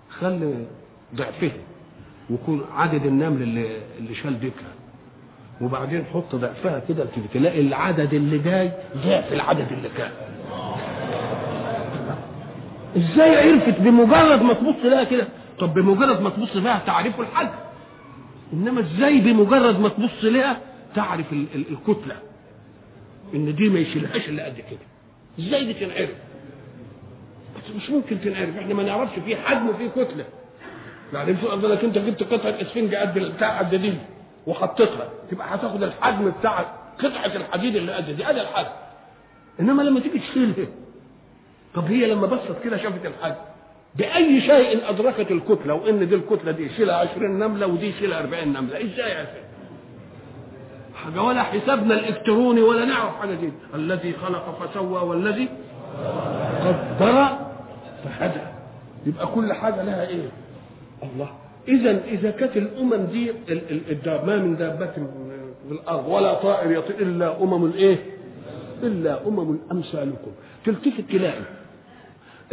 خلي 0.10 0.66
ضعفها 1.16 1.52
ويكون 2.30 2.66
عدد 2.76 3.06
النمل 3.06 3.42
اللي 3.42 3.78
اللي 4.00 4.16
شال 4.16 4.40
ديكها 4.40 4.72
وبعدين 5.62 6.06
حط 6.06 6.36
ضعفها 6.36 6.82
كده 6.90 7.06
تلاقي 7.34 7.62
العدد 7.62 8.14
اللي 8.14 8.38
جاي 8.38 8.72
ضعف 9.06 9.34
العدد 9.34 9.72
اللي 9.72 9.90
كان. 9.98 10.12
إزاي 12.98 13.52
عرفت؟ 13.52 13.80
بمجرد 13.82 14.42
ما 14.42 14.54
تبص 14.54 14.84
لها 14.86 15.04
كده. 15.04 15.28
طب 15.60 15.74
بمجرد 15.74 16.22
ما 16.22 16.30
تبص 16.30 16.56
لها 16.56 16.82
تعرف 16.86 17.20
الحجم. 17.20 17.50
إنما 18.54 18.82
إزاي 18.82 19.20
بمجرد 19.22 19.80
ما 19.80 19.90
تبص 19.90 20.24
لها 20.24 20.60
تعرف 20.96 21.34
ال- 21.34 21.48
ال- 21.56 21.66
الكتلة؟ 21.72 22.16
إن 23.34 23.56
دي 23.56 23.70
ما 23.70 23.80
يشيلهاش 23.80 24.30
إلا 24.30 24.46
قد 24.46 24.56
كده. 24.56 24.80
إزاي 25.40 25.66
دي 25.66 25.74
تنعرف؟ 25.74 26.10
بس 27.56 27.76
مش 27.76 27.90
ممكن 27.90 28.22
تنعرف. 28.22 28.58
إحنا 28.58 28.74
ما 28.74 28.84
نعرفش 28.84 29.20
في 29.26 29.36
حجم 29.36 29.70
وفي 29.70 29.90
كتلة. 29.90 30.26
يعني 31.14 31.36
في 31.36 31.46
قصدك 31.48 31.84
أنت 31.84 31.98
جبت 31.98 32.24
قطعة 32.24 32.50
إسفنج 32.62 32.96
قد 32.96 33.20
بتاع 33.20 33.60
قد 33.60 33.76
دي 33.76 33.94
وحطيتها. 34.48 35.10
تبقى 35.32 35.56
هتاخد 35.56 35.84
الحجم 35.84 36.30
بتاع 36.40 36.60
قطعة 37.00 37.36
الحديد 37.36 37.76
اللي 37.76 37.92
قد 37.94 38.16
دي. 38.16 38.30
أدي 38.30 38.42
الحجم. 38.42 38.70
إنما 39.60 39.82
لما 39.82 40.00
تيجي 40.00 40.20
تشيلها. 40.20 40.68
طب 41.76 41.86
هي 41.86 42.08
لما 42.08 42.28
بصت 42.28 42.64
كده 42.64 42.78
شافت 42.78 43.06
الحجم. 43.06 43.36
بأي 43.96 44.42
شيء 44.42 44.90
أدركت 44.90 45.32
الكتلة 45.32 45.74
وإن 45.74 46.08
دي 46.10 46.16
الكتلة 46.16 46.52
دي 46.52 46.66
يشيلها 46.66 46.96
20 46.96 47.40
نملة 47.40 47.68
ودي 47.68 47.88
يشيلها 47.90 48.20
40 48.20 48.48
نملة. 48.48 48.78
إزاي 48.78 49.10
يا 49.12 49.28
حاجة 50.96 51.22
ولا 51.22 51.44
حسابنا 51.44 51.94
الإلكتروني 51.94 52.62
ولا 52.62 52.86
نعرف 52.86 53.16
حاجة 53.16 53.34
دي 53.34 53.50
الذي 53.76 54.14
خلق 54.14 54.66
فسوى 54.66 55.02
والذي 55.02 55.50
قدر 57.00 57.28
فهدى. 58.04 58.42
يبقى 59.06 59.28
كل 59.28 59.54
حاجة 59.54 59.84
لها 59.84 60.08
إيه؟ 60.08 60.30
الله. 61.04 61.30
اذا 61.68 62.04
إذا 62.06 62.32
كانت 62.32 62.58
الأمم 62.58 62.96
دي 62.96 63.32
ما 64.06 64.38
من 64.38 64.56
دابة 64.58 64.92
في 65.68 65.72
الأرض 65.72 66.08
ولا 66.08 66.34
طائر 66.34 66.72
يطير 66.72 66.96
إلا 67.00 67.44
أمم 67.44 67.66
الإيه؟ 67.66 67.98
إلا 68.84 69.28
أمم 69.28 69.58
امثالكم 69.72 70.32
تلتفت 70.66 71.02
تلاقي 71.12 71.42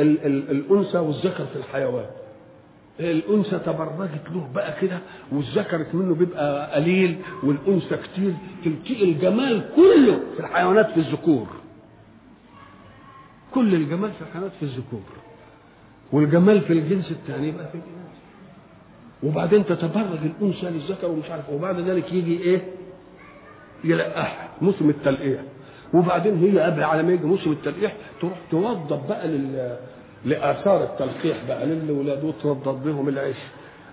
ال- 0.00 0.26
ال- 0.26 0.50
الأنثى 0.50 0.98
والذكر 0.98 1.46
في 1.46 1.56
الحيوان. 1.56 2.06
الأنثى 3.00 3.58
تبرجت 3.58 4.22
له 4.32 4.48
بقى 4.54 4.80
كده 4.80 4.98
والذكر 5.32 5.86
منه 5.92 6.14
بيبقى 6.14 6.74
قليل 6.74 7.18
والأنثى 7.42 7.96
كتير 7.96 8.34
تلتقي 8.64 9.04
الجمال 9.04 9.68
كله 9.76 10.20
في 10.34 10.40
الحيوانات 10.40 10.90
في 10.90 10.96
الذكور. 10.96 11.46
كل 13.54 13.74
الجمال 13.74 14.12
في 14.12 14.22
الحيوانات 14.22 14.52
في 14.60 14.62
الذكور. 14.62 15.00
والجمال 16.12 16.60
في 16.60 16.72
الجنس 16.72 17.10
الثاني 17.10 17.48
يبقى 17.48 17.68
في 17.68 17.74
الاناث 17.74 18.16
وبعدين 19.22 19.66
تتبرج 19.66 20.18
الأنثى 20.22 20.70
للذكر 20.70 21.06
ومش 21.10 21.30
عارف 21.30 21.50
وبعد 21.50 21.80
ذلك 21.80 22.12
يجي 22.12 22.40
إيه؟ 22.42 22.64
يلقحها 23.84 24.48
موسم 24.62 24.90
التلقيح. 24.90 25.40
وبعدين 25.94 26.38
هي 26.38 26.58
قبل 26.60 26.82
على 26.84 27.02
ما 27.02 27.12
يجي 27.12 27.26
موسم 27.26 27.52
التلقيح 27.52 27.92
تروح 28.20 28.32
توضب 28.50 29.00
بقى 29.08 29.28
لل 29.28 29.76
لآثار 30.24 30.84
التلقيح 30.84 31.36
بقى 31.48 31.66
للأولاد 31.66 32.24
وتوضب 32.24 32.82
بهم 32.84 33.08
العيش. 33.08 33.36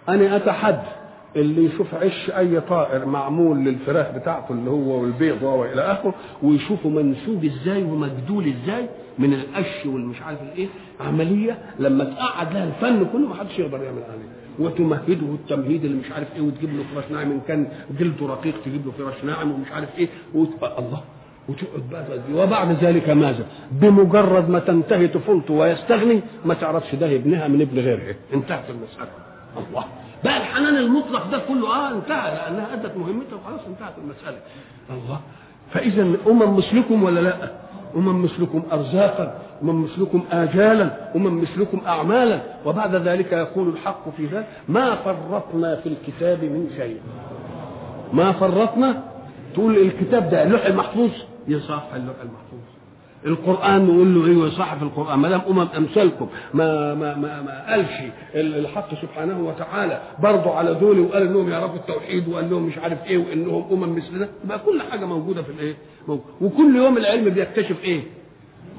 أنا 0.10 0.36
أتحدى 0.36 0.88
اللي 1.36 1.66
يشوف 1.66 1.96
عش 1.96 2.30
أي 2.38 2.62
طائر 2.62 3.06
معمول 3.06 3.58
للفراخ 3.58 4.12
بتاعته 4.12 4.52
اللي 4.52 4.70
هو 4.70 5.02
والبيض 5.02 5.44
والى 5.44 5.82
آخره 5.82 6.14
ويشوفه 6.44 6.90
منسوج 6.90 7.46
إزاي 7.46 7.84
ومجدول 7.84 8.48
إزاي 8.48 8.90
من 9.20 9.34
القش 9.34 9.86
والمش 9.86 10.22
عارف 10.22 10.42
الإيه. 10.42 10.68
عملية 11.00 11.58
لما 11.80 12.04
تقعد 12.04 12.54
لها 12.54 12.64
الفن 12.64 13.06
كله 13.14 13.28
ما 13.28 13.36
حدش 13.36 13.60
يقدر 13.60 13.84
يعمل 13.84 14.04
عليه 14.04 14.30
وتمهده 14.60 15.14
التمهيد 15.34 15.86
اللي 15.86 15.98
مش 15.98 16.12
عارف 16.12 16.36
إيه 16.36 16.42
وتجيب 16.42 16.70
له 16.78 16.84
فراش 16.94 17.12
ناعم 17.12 17.32
إن 17.32 17.40
كان 17.48 17.68
جلده 18.00 18.28
رقيق 18.28 18.54
تجيب 18.66 18.86
له 18.86 18.92
فراش 18.92 19.24
ناعم 19.24 19.52
ومش 19.52 19.72
عارف 19.72 19.90
إيه. 19.98 20.08
الله. 20.80 21.02
وتقعد 21.50 21.84
بقى. 21.92 22.44
وبعد 22.44 22.72
ذلك 22.84 23.10
ماذا؟ 23.10 23.46
بمجرد 23.72 24.50
ما 24.50 24.60
تنتهي 24.60 25.08
طفولته 25.08 25.54
ويستغني 25.54 26.22
ما 26.46 26.54
تعرفش 26.54 26.96
ده 26.96 27.16
ابنها 27.16 27.48
من 27.48 27.62
ابن 27.62 27.80
غيرها. 27.80 28.16
انتهت 28.34 28.70
المسألة. 28.70 29.08
الله. 29.58 29.86
بقى 30.24 30.38
الحنان 30.38 30.76
المطلق 30.76 31.32
ده 31.32 31.38
كله 31.48 31.68
آه 31.68 31.92
انتهى 31.92 32.36
لأنها 32.36 32.74
أدت 32.74 32.98
مهمتها 32.98 33.36
وخلاص 33.36 33.60
انتهت 33.68 33.94
المسألة. 33.98 34.38
الله. 34.90 35.20
فإذا 35.72 36.02
أمم 36.28 36.58
مثلكم 36.58 37.04
ولا 37.04 37.20
لا؟ 37.20 37.52
أمم 37.96 38.24
مثلكم 38.24 38.64
أرزاقا 38.72 39.40
أمم 39.64 39.84
مثلكم 39.84 40.24
آجالا 40.32 41.16
أمم 41.16 41.42
مثلكم 41.42 41.82
أعمالا. 41.88 42.42
وبعد 42.66 42.96
ذلك 42.96 43.32
يقول 43.34 43.70
الحق 43.70 44.10
في 44.18 44.26
ذلك 44.26 44.48
ما 44.70 44.96
فرطنا 44.96 45.76
في 45.76 45.90
الكتاب 45.90 46.44
من 46.44 46.70
شيء. 46.78 46.98
ما 48.14 48.32
فرطنا؟ 48.32 49.04
تقول 49.54 49.78
الكتاب 49.78 50.30
ده 50.30 50.44
اللوح 50.44 50.66
المحفوظ. 50.66 51.12
يصح 51.48 51.84
اللوح 51.96 52.16
المحفوظ. 52.22 52.60
القرآن 53.26 53.86
نقول 53.86 54.16
له 54.16 54.26
إيوه 54.28 54.50
صح 54.50 54.76
في 54.76 54.84
القرآن 54.84 55.20
ما 55.20 55.30
دام 55.30 55.42
أمم 55.50 55.68
أمثالكم 55.78 56.28
ما 56.54 56.94
ما 56.94 57.16
ما, 57.16 57.42
ما 57.42 57.70
قالش 57.72 57.90
الحق 58.36 59.02
سبحانه 59.02 59.40
وتعالى 59.40 60.02
برضه 60.20 60.56
على 60.56 60.74
دول 60.74 61.00
وقال 61.00 61.28
انهم 61.28 61.50
يعرفوا 61.50 61.76
التوحيد 61.76 62.28
وقال 62.28 62.50
لهم 62.50 62.64
مش 62.64 62.78
عارف 62.78 63.06
إيه 63.06 63.18
وإنهم 63.18 63.66
أمم 63.72 63.96
مثلنا 63.96 64.28
يبقى 64.46 64.60
كل 64.60 64.82
حاجة 64.92 65.06
موجودة 65.06 65.42
في 65.44 65.74
موجود. 66.08 66.24
وكل 66.42 66.76
يوم 66.76 66.98
العلم 66.98 67.30
بيكتشف 67.30 67.84
إيه؟ 67.84 68.02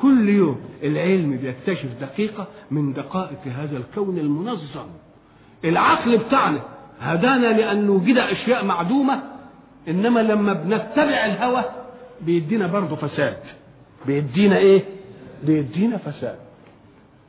كل 0.03 0.29
يوم 0.29 0.61
العلم 0.83 1.37
بيكتشف 1.37 1.89
دقيقة 2.01 2.47
من 2.71 2.93
دقائق 2.93 3.41
هذا 3.59 3.77
الكون 3.77 4.19
المنظم. 4.19 4.87
العقل 5.65 6.19
بتاعنا 6.19 6.61
هدانا 7.01 7.47
لأن 7.47 7.85
نوجد 7.87 8.19
أشياء 8.19 8.65
معدومة 8.65 9.23
إنما 9.89 10.21
لما 10.21 10.53
بنتبع 10.53 11.27
الهوى 11.27 11.65
بيدينا 12.21 12.67
برضه 12.67 12.97
فساد. 12.97 13.37
بيدينا 14.07 14.57
إيه؟ 14.59 14.83
بيدينا 15.43 15.97
فساد. 15.97 16.37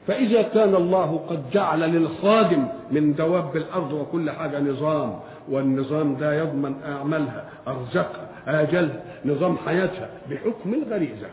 فإذا 0.08 0.42
كان 0.42 0.76
الله 0.76 1.18
قد 1.30 1.50
جعل 1.52 1.80
للخادم 1.80 2.68
من 2.92 3.14
دواب 3.14 3.58
الأرض 3.58 3.94
وكل 3.94 4.32
حاجة 4.32 4.60
نظام 4.60 5.20
والنظام 5.50 6.16
ده 6.16 6.34
يضمن 6.34 6.76
أعمالها 6.84 7.50
أرزقها 7.68 8.28
آجلها 8.48 9.04
نظام 9.26 9.58
حياتها 9.58 10.10
بحكم 10.32 10.74
الغريزة. 10.74 11.28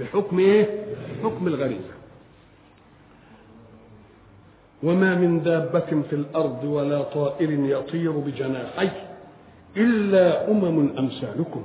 بحكم 0.00 0.38
إيه؟ 0.38 0.66
حكم 1.24 1.46
الغريزة. 1.46 1.94
وما 4.82 5.14
من 5.14 5.42
دابة 5.42 6.02
في 6.10 6.12
الأرض 6.12 6.64
ولا 6.64 7.02
طائر 7.02 7.50
يطير 7.50 8.10
بجناحيه 8.12 9.08
إلا 9.76 10.50
أمم 10.50 10.88
أمثالكم. 10.98 11.64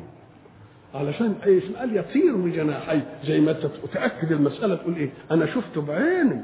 علشان 0.95 1.35
إيش 1.45 1.63
قال 1.63 1.97
يطير 1.97 2.35
بجناحيه 2.35 3.07
زي 3.25 3.39
ما 3.39 3.55
تأكد 3.93 4.31
المسألة 4.31 4.75
تقول 4.75 4.95
إيه؟ 4.95 5.09
أنا 5.31 5.45
شفته 5.45 5.81
بعيني. 5.81 6.41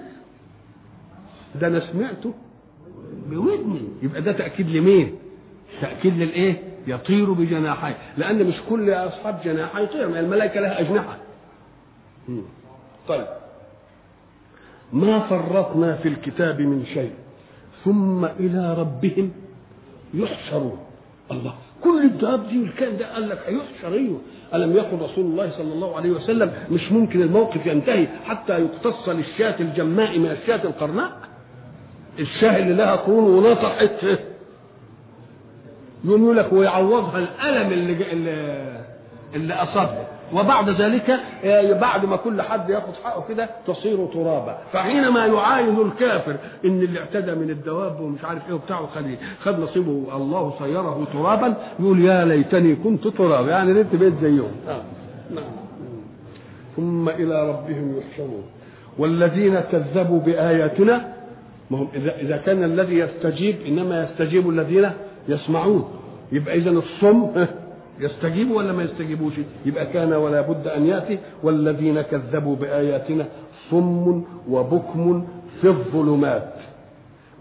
ده 1.61 1.67
أنا 1.67 1.79
سمعته 1.91 2.33
بودني. 3.29 3.81
يبقى 4.01 4.21
ده 4.21 4.31
تأكيد 4.31 4.69
لمين؟ 4.69 5.15
تأكيد 5.81 6.17
للإيه؟ 6.17 6.61
يطير 6.87 7.31
بجناحيه 7.33 7.97
لأن 8.17 8.43
مش 8.45 8.55
كل 8.69 8.89
أصحاب 8.89 9.39
جناحي 9.45 9.83
يطير 9.83 10.07
ما 10.09 10.19
الملائكة 10.19 10.59
لها 10.59 10.79
أجنحة. 10.79 11.17
طيب. 13.07 13.25
ما 14.93 15.19
فرطنا 15.19 15.95
في 15.95 16.07
الكتاب 16.07 16.61
من 16.61 16.85
شيء 16.85 17.11
ثم 17.85 18.25
إلى 18.25 18.73
ربهم 18.73 19.31
يحشرون. 20.13 20.77
الله. 21.31 21.53
كل 21.83 22.03
الدواب 22.03 22.47
دي 22.47 22.59
والكائن 22.59 22.97
ده 22.97 23.13
قال 23.13 23.29
لك 23.29 23.39
هيحشر 23.47 23.93
أيوه. 23.93 24.21
ألم 24.53 24.75
يقل 24.75 24.97
رسول 25.01 25.25
الله 25.25 25.51
صلى 25.57 25.73
الله 25.73 25.95
عليه 25.97 26.09
وسلم 26.09 26.53
مش 26.71 26.91
ممكن 26.91 27.21
الموقف 27.21 27.65
ينتهي 27.65 28.07
حتى 28.25 28.59
يقتص 28.59 29.09
للشاة 29.09 29.55
الجماء 29.59 30.19
من 30.19 30.31
الشاة 30.31 30.63
القرناء؟ 30.63 31.11
الشاه 32.19 32.57
اللي 32.57 32.73
لها 32.73 32.95
قرون 32.95 33.45
ونطحت 33.45 34.05
يقول 36.05 36.37
لك 36.37 36.53
ويعوضها 36.53 37.19
الألم 37.19 37.71
اللي 37.71 38.11
اللي, 38.11 38.81
اللي 39.35 39.53
أصابها. 39.53 40.07
وبعد 40.33 40.69
ذلك 40.69 41.19
بعد 41.81 42.05
ما 42.05 42.15
كل 42.15 42.41
حد 42.41 42.69
ياخذ 42.69 42.93
حقه 43.03 43.25
كده 43.29 43.49
تصير 43.67 44.05
ترابا. 44.05 44.57
فحينما 44.73 45.25
يعاين 45.25 45.81
الكافر 45.81 46.35
إن 46.65 46.81
اللي 46.81 46.99
اعتدى 46.99 47.35
من 47.35 47.49
الدواب 47.49 47.99
ومش 48.01 48.23
عارف 48.23 48.47
إيه 48.47 48.53
وبتاعه 48.53 48.87
خد 48.87 49.15
خد 49.41 49.59
نصيبه 49.59 50.15
الله 50.15 50.53
صيره 50.59 51.07
ترابا 51.13 51.55
يقول 51.79 52.05
يا 52.05 52.25
ليتني 52.25 52.75
كنت 52.75 53.07
ترابا. 53.07 53.49
يعني 53.49 53.71
ريت 53.71 53.95
بيت 53.95 54.13
زيهم. 54.21 54.51
آه. 54.67 54.81
نعم. 55.35 55.43
ثم 56.75 57.09
إلى 57.09 57.49
ربهم 57.49 57.97
يحشرون. 57.97 58.43
والذين 58.97 59.59
كذبوا 59.59 60.19
بآياتنا 60.19 61.13
ما 61.71 61.77
هم 61.77 61.87
إذا 61.95 62.15
إذا 62.19 62.37
كان 62.37 62.63
الذي 62.63 62.99
يستجيب 62.99 63.55
إنما 63.67 64.03
يستجيب 64.03 64.49
الذين 64.49 64.89
يسمعون. 65.27 65.89
يبقى 66.31 66.55
اذا 66.55 66.69
الصم 66.69 67.27
يستجيب 68.01 68.51
ولا 68.51 68.73
ما 68.73 68.83
يستجيبوش؟ 68.83 69.33
يبقى 69.65 69.85
كان 69.85 70.13
ولا 70.13 70.41
بد 70.41 70.67
أن 70.67 70.85
يأتي. 70.85 71.19
والذين 71.43 72.01
كذبوا 72.01 72.55
بآياتنا 72.55 73.27
صم 73.71 74.23
وبكم 74.49 75.27
في 75.61 75.67
الظلمات. 75.67 76.53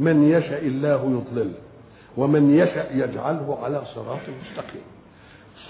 من 0.00 0.30
يشاء 0.30 0.66
الله 0.66 1.22
يضلل 1.32 1.50
ومن 2.16 2.54
يشاء 2.56 2.92
يجعله 2.94 3.58
على 3.62 3.82
صراط 3.94 4.20
مستقيم. 4.42 4.82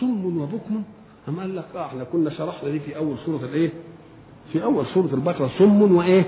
صم 0.00 0.40
وبكم؟ 0.42 0.82
أم 1.28 1.40
قال 1.40 1.56
لك 1.56 1.64
آه 1.76 1.86
إحنا 1.86 2.04
كنا 2.04 2.30
شرحنا 2.30 2.70
دي 2.70 2.80
في 2.80 2.96
أول 2.96 3.16
سورة 3.26 3.44
الإيه؟ 3.44 3.70
في 4.52 4.62
أول 4.64 4.86
سورة 4.86 5.14
البقرة. 5.14 5.50
صم 5.58 5.96
وإيه؟ 5.96 6.24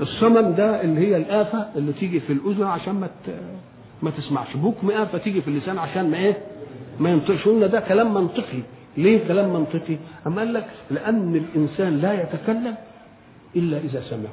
الصمم 0.00 0.54
ده 0.54 0.80
اللي 0.82 1.00
هي 1.00 1.16
الآفة 1.16 1.66
اللي 1.76 1.92
تيجي 1.92 2.20
في 2.20 2.32
الأذن 2.32 2.62
عشان 2.62 2.94
ما 2.94 3.08
ما 4.02 4.10
تسمعش. 4.10 4.56
بكم 4.56 4.90
آفة 4.90 5.18
تيجي 5.18 5.40
في 5.42 5.48
اللسان 5.48 5.78
عشان 5.78 6.10
ما 6.10 6.16
إيه؟ 6.16 6.36
ما 7.02 7.10
ينطقش 7.10 7.44
قلنا 7.44 7.66
ده 7.66 7.80
كلام 7.80 8.14
منطقي. 8.14 8.62
ليه 8.96 9.28
كلام 9.28 9.52
منطقي؟ 9.52 9.96
أما 10.26 10.38
قال 10.38 10.54
لك 10.54 10.66
لأن 10.90 11.36
الإنسان 11.36 12.00
لا 12.00 12.22
يتكلم 12.22 12.74
إلا 13.56 13.78
إذا 13.78 14.00
سمع. 14.10 14.28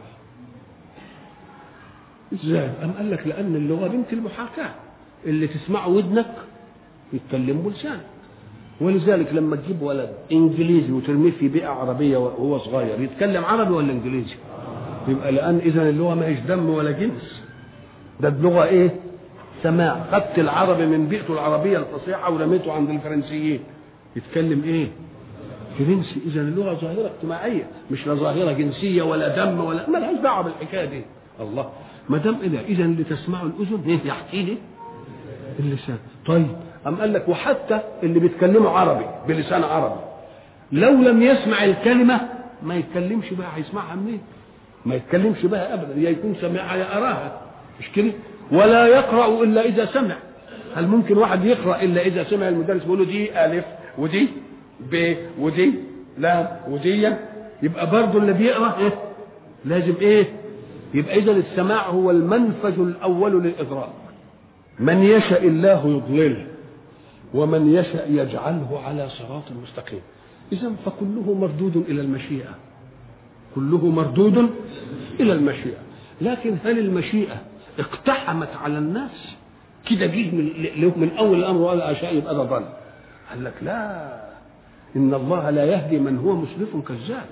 إزاي؟ 2.33 2.69
أم 2.83 2.91
قال 2.91 3.11
لك 3.11 3.27
لأن 3.27 3.55
اللغة 3.55 3.87
بنت 3.87 4.13
المحاكاة. 4.13 4.69
اللي 5.25 5.47
تسمعه 5.47 5.87
ودنك 5.87 6.33
يتكلم 7.13 7.61
بلسانك. 7.61 8.01
ولذلك 8.81 9.33
لما 9.33 9.55
تجيب 9.55 9.81
ولد 9.81 10.09
إنجليزي 10.31 10.91
وترميه 10.91 11.31
في 11.31 11.47
بيئة 11.47 11.67
عربية 11.67 12.17
وهو 12.17 12.57
صغير 12.57 13.01
يتكلم 13.01 13.45
عربي 13.45 13.73
ولا 13.73 13.91
إنجليزي؟ 13.91 14.35
يبقى 15.07 15.31
لأن 15.31 15.57
إذا 15.57 15.89
اللغة 15.89 16.15
ما 16.15 16.25
هيش 16.25 16.39
دم 16.39 16.69
ولا 16.69 16.91
جنس. 16.91 17.41
ده 18.19 18.27
اللغة 18.27 18.63
إيه؟ 18.63 18.95
سماع 19.63 20.03
خدت 20.11 20.39
العربي 20.39 20.85
من 20.85 21.07
بيئته 21.07 21.33
العربية 21.33 21.77
الفصيحة 21.77 22.33
ورميته 22.33 22.73
عند 22.73 22.89
الفرنسيين. 22.89 23.59
يتكلم 24.15 24.63
إيه؟ 24.63 24.87
فرنسي 25.79 26.15
إذا 26.25 26.41
اللغة 26.41 26.73
ظاهرة 26.73 27.11
اجتماعية 27.15 27.67
مش 27.91 28.07
لا 28.07 28.13
ظاهرة 28.13 28.51
جنسية 28.51 29.01
ولا 29.01 29.45
دم 29.45 29.59
ولا 29.59 29.89
ما 29.89 29.97
لهاش 29.97 30.17
دعوة 30.17 30.43
بالحكاية 30.43 30.85
دي. 30.85 31.01
الله. 31.39 31.69
ما 32.09 32.17
دام 32.17 32.37
اذا 32.43 32.59
إذا 32.59 32.83
اللي 32.83 33.03
تسمعه 33.03 33.43
الأذن 33.43 33.83
إيه؟ 33.87 33.99
يحكيه 34.05 34.55
اللسان. 35.59 35.97
طيب. 36.25 36.47
أم 36.87 36.95
قال 36.95 37.13
لك 37.13 37.29
وحتى 37.29 37.79
اللي 38.03 38.19
بيتكلموا 38.19 38.69
عربي 38.69 39.05
بلسان 39.27 39.63
عربي. 39.63 40.01
لو 40.71 40.91
لم 40.91 41.21
يسمع 41.21 41.63
الكلمة 41.63 42.21
ما 42.63 42.75
يتكلمش 42.75 43.33
بقى 43.33 43.47
هيسمعها 43.55 43.95
منين؟ 43.95 44.19
ما 44.85 44.95
يتكلمش 44.95 45.45
بها 45.45 45.73
أبدا. 45.73 46.01
يا 46.01 46.09
يكون 46.09 46.35
سمعها 46.41 46.75
يا 46.75 46.97
أراها. 46.97 47.41
مش 47.79 47.91
كده؟ 47.91 48.11
ولا 48.51 48.87
يقرأ 48.87 49.43
إلا 49.43 49.65
إذا 49.65 49.85
سمع. 49.85 50.15
هل 50.75 50.87
ممكن 50.87 51.17
واحد 51.17 51.45
يقرأ 51.45 51.81
إلا 51.81 52.01
إذا 52.01 52.23
سمع 52.23 52.47
المدرس؟ 52.47 52.83
بيقول 52.83 52.99
له 52.99 53.05
دي 53.05 53.45
ألف 53.45 53.65
ودي 53.97 54.27
ب 54.91 55.15
ودي 55.39 55.73
لا 56.17 56.59
ودي 56.67 57.13
يبقى 57.63 57.91
برضه 57.91 58.19
اللي 58.19 58.33
بيقرأ 58.33 58.77
إيه؟ 58.77 58.93
لازم 59.65 59.93
إيه؟ 60.01 60.25
يبقى 60.93 61.15
إذا 61.19 61.31
السماع 61.31 61.87
هو 61.89 62.11
المنفذ 62.11 62.79
الأول 62.81 63.43
للإدراك. 63.43 63.89
من 64.79 65.03
يشاء 65.03 65.47
الله 65.47 65.87
يضلله 65.87 66.45
ومن 67.33 67.73
يشاء 67.75 68.11
يجعله 68.11 68.81
على 68.85 69.09
صراط 69.09 69.43
مستقيم. 69.63 69.99
إذا 70.51 70.71
فكله 70.85 71.33
مردود 71.41 71.85
إلى 71.89 72.01
المشيئة. 72.01 72.55
كله 73.55 73.85
مردود 73.85 74.49
إلى 75.19 75.33
المشيئة. 75.33 75.77
لكن 76.21 76.57
هل 76.63 76.79
المشيئة 76.79 77.41
اقتحمت 77.79 78.49
على 78.63 78.77
الناس. 78.77 79.35
كده 79.89 80.05
جه 80.05 80.31
من, 80.31 80.91
من 80.97 81.09
أول 81.19 81.37
الأمر 81.39 81.61
وقال 81.61 81.81
اشاء 81.81 82.15
يبقى 82.15 82.35
ده 82.35 82.43
ضل 82.43 82.65
قال 83.29 83.43
لك 83.43 83.53
لا 83.61 84.09
إن 84.95 85.13
الله 85.13 85.49
لا 85.49 85.65
يهدي 85.65 85.99
من 85.99 86.17
هو 86.17 86.35
مسرف 86.35 86.77
كذاب. 86.87 87.25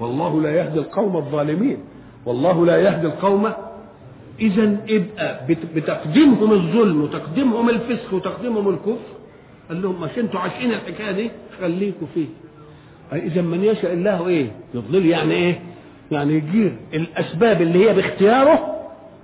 والله 0.00 0.40
لا 0.42 0.50
يهدي 0.54 0.78
القوم 0.78 1.16
الظالمين. 1.16 1.78
والله 2.26 2.66
لا 2.66 2.76
يهدي 2.76 3.06
القوم. 3.06 3.52
اذا 4.40 4.76
ابقى 4.90 5.46
بتقديمهم 5.74 6.52
الظلم 6.52 7.02
وتقديمهم 7.02 7.68
الفسق 7.68 8.14
وتقديمهم 8.14 8.68
الكفر. 8.68 9.12
قال 9.68 9.82
لهم 9.82 10.00
مش 10.00 10.18
أنتوا 10.18 10.40
عاشقين 10.40 10.72
الحكاية 10.72 11.10
دي 11.12 11.30
خليكوا 11.60 12.06
فيه. 12.14 12.26
اذا 13.12 13.42
من 13.42 13.64
يشاء 13.64 13.92
الله 13.92 14.28
إيه؟ 14.28 14.52
يضلل 14.74 15.06
يعني 15.06 15.34
إيه؟ 15.34 15.60
يعني 16.10 16.34
يجير 16.34 16.76
الأسباب 16.94 17.62
اللي 17.62 17.88
هي 17.90 17.94
باختياره 17.94 18.71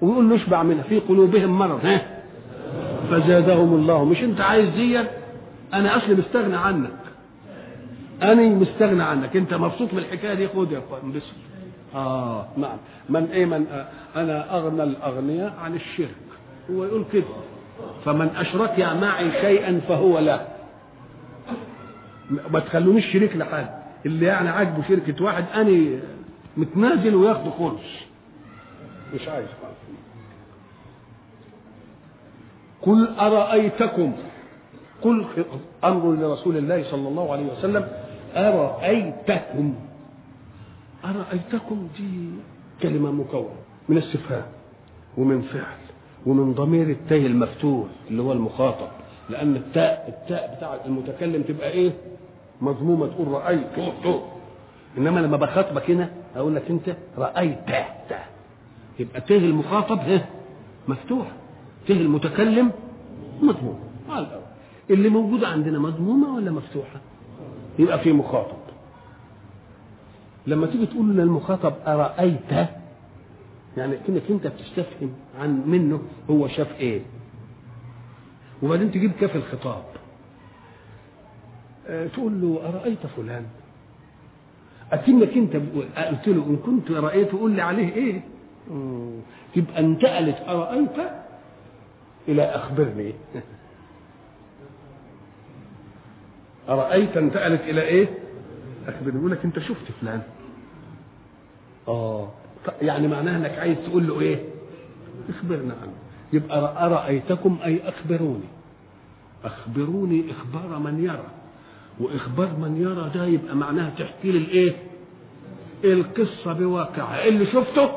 ويقول 0.03 0.29
له 0.31 0.37
اشبع 0.37 0.63
منها 0.63 0.83
في 0.83 0.99
قلوبهم 0.99 1.59
مرض. 1.59 1.87
ها 1.87 2.07
فزادهم 3.11 3.75
الله. 3.75 4.05
مش 4.05 4.23
انت 4.23 4.41
عايز 4.41 4.69
دي 4.69 5.01
أنا 5.75 5.97
أصلي 5.97 6.15
مستغني 6.15 6.57
عنك. 6.57 6.91
أنا 8.23 8.43
مستغني 8.43 9.03
عنك. 9.03 9.37
أنت 9.37 9.55
مبسوط 9.55 9.93
من 9.93 9.99
الحكاية 9.99 10.35
دي؟ 10.35 10.49
خد 10.49 10.73
يا 10.73 10.79
أخوان 10.79 11.01
انبسط 11.05 11.33
آه 11.95 12.47
نعم. 12.57 12.77
من 13.09 13.25
إيه؟ 13.25 13.47
من 13.47 13.67
آه 13.73 13.87
أنا 14.17 14.57
أغنى 14.59 14.83
الأغنياء 14.83 15.55
عن 15.65 15.75
الشرك. 15.75 16.15
هو 16.71 16.85
يقول 16.85 17.05
كده. 17.13 17.25
فمن 18.05 18.29
أشرك 18.37 18.81
معي 19.03 19.31
شيئا 19.41 19.81
فهو 19.89 20.19
له. 20.19 20.47
ما 22.51 22.59
تخلونيش 22.61 23.13
شريك 23.13 23.37
لحد. 23.37 23.69
اللي 24.07 24.27
يعني 24.27 24.49
عاجبه 24.49 24.83
شركة 24.89 25.25
واحد 25.25 25.45
اني 25.55 25.99
متنازل 26.57 27.15
وياخده 27.15 27.51
خلص 27.51 27.81
مش 29.15 29.29
عايز. 29.29 29.47
قل 32.83 33.09
أرأيتكم؟ 33.19 34.13
قل 35.03 35.27
أمر 35.85 36.13
لرسول 36.13 36.57
الله 36.57 36.85
صلى 36.91 37.09
الله 37.09 37.33
عليه 37.33 37.47
وسلم 37.53 37.89
أرأيتكم؟ 38.37 39.75
أرأيتكم؟ 41.05 41.89
دي 41.99 42.29
كلمة 42.83 43.11
مكونة 43.13 43.49
من 43.89 43.99
استفهام 43.99 44.43
ومن 45.17 45.43
فعل 45.43 45.77
ومن 46.27 46.55
ضمير 46.55 46.91
التاء 46.91 47.19
المفتوح 47.27 47.87
اللي 48.11 48.23
هو 48.23 48.33
المخاطب 48.33 48.89
لأن 49.31 49.57
التاء 49.57 50.05
التاء 50.23 50.55
بتاع 50.57 50.79
المتكلم 50.87 51.43
تبقى 51.43 51.71
إيه؟ 51.71 51.93
مضمومة 52.61 53.07
تقول 53.07 53.29
رأيت 53.29 53.67
إنما 54.99 55.21
لما 55.21 55.37
بخاطبك 55.37 55.91
هنا 55.91 56.11
أقول 56.37 56.57
لك 56.57 56.71
أنت 56.71 56.97
رأيت 57.19 57.59
ته 57.69 58.19
يبقى 58.99 59.21
ته 59.21 59.37
المخاطب 59.37 59.99
ها 59.99 60.27
مفتوح. 60.89 61.27
ته 61.89 62.01
المتكلم 62.01 62.71
مضموم 63.43 63.79
على 64.09 64.27
الأول. 64.27 64.43
اللي 64.91 65.09
موجوده 65.09 65.49
عندنا 65.49 65.79
مضمومه 65.79 66.35
ولا 66.35 66.51
مفتوحة؟ 66.51 67.01
يبقى 67.79 67.99
في 67.99 68.13
مخاطب. 68.13 68.57
لما 70.47 70.67
تيجي 70.67 70.87
تقول 70.87 71.17
للمخاطب 71.17 71.73
أرأيت؟ 71.87 72.69
يعني 73.77 73.97
كأنك 74.07 74.23
أنت 74.31 74.47
بتستفهم 74.47 75.11
عن 75.41 75.63
منه 75.67 76.03
هو 76.31 76.49
شاف 76.49 76.81
إيه. 76.81 77.01
وبعدين 78.63 78.91
تجيب 78.93 79.13
كاف 79.21 79.37
الخطاب. 79.37 79.83
آه، 81.89 82.07
تقول 82.07 82.41
له 82.41 82.61
أرأيت 82.69 83.07
فلان؟ 83.17 83.45
أكنك 84.93 85.37
أنت 85.37 85.57
قلت 85.97 86.29
له 86.29 86.47
إن 86.47 86.57
كنت 86.67 86.91
رأيته 86.91 87.39
قول 87.39 87.51
لي 87.51 87.63
عليه 87.63 87.95
إيه. 87.95 88.21
تبقى 89.55 89.81
انتقلت 89.81 90.37
أرأيت؟ 90.49 90.99
إلى 92.29 92.43
أخبرني. 92.43 93.15
أرأيت 96.69 97.17
انتقلت 97.17 97.61
إلى 97.61 97.83
إيه؟ 97.83 98.09
أخبرني. 98.89 99.19
يقول 99.19 99.31
لك 99.31 99.45
أنت 99.45 99.59
شفت 99.59 99.93
فلان. 100.01 100.23
آه. 101.89 102.29
يعني 102.83 103.09
معناها 103.09 103.37
إنك 103.37 103.59
عايز 103.59 103.77
تقول 103.87 104.07
له 104.07 104.21
إيه؟ 104.21 104.45
أخبرنا 105.29 105.75
عنه. 105.83 105.93
يبقى 106.33 106.87
أرأيتكم 106.87 107.59
أي 107.65 107.89
أخبروني؟ 107.89 108.49
أخبروني 109.45 110.25
إخبار 110.31 110.79
من 110.79 111.05
يرى. 111.05 111.27
وإخبار 112.01 112.49
من 112.57 112.77
يرى 112.83 113.11
ده 113.15 113.25
يبقى 113.27 113.57
معناها 113.57 113.91
تحكي 113.91 114.33
لي 114.33 114.39
الإيه؟ 114.39 114.77
القصة 115.85 116.53
بواقعها. 116.53 117.29
اللي 117.29 117.47
شفته؟ 117.47 117.91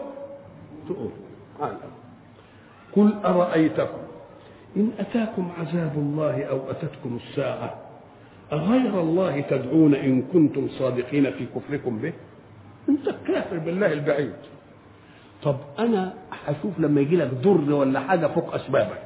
تقول. 0.90 1.12
قل 2.96 3.14
أرأيتكم. 3.26 3.98
إن 4.78 4.92
أتاكم 5.00 5.50
عذاب 5.60 5.94
الله 5.98 6.44
أو 6.44 6.72
أتتكم 6.72 7.20
الساعة 7.24 7.76
أغير 8.54 9.02
الله 9.02 9.42
تدعون 9.42 9.96
إن 9.96 10.22
كنتم 10.22 10.68
صادقين 10.70 11.32
في 11.32 11.46
كفركم 11.56 11.98
به؟ 12.00 12.14
أنت 12.90 13.16
كافر 13.28 13.58
بالله 13.58 13.94
البعيد. 13.94 14.34
طب 15.44 15.56
أنا 15.80 16.14
هشوف 16.46 16.80
لما 16.80 17.02
يجي 17.02 17.16
لك 17.16 17.32
ضر 17.34 17.74
ولا 17.74 18.00
حاجة 18.00 18.28
فوق 18.28 18.56
أسبابك. 18.56 19.02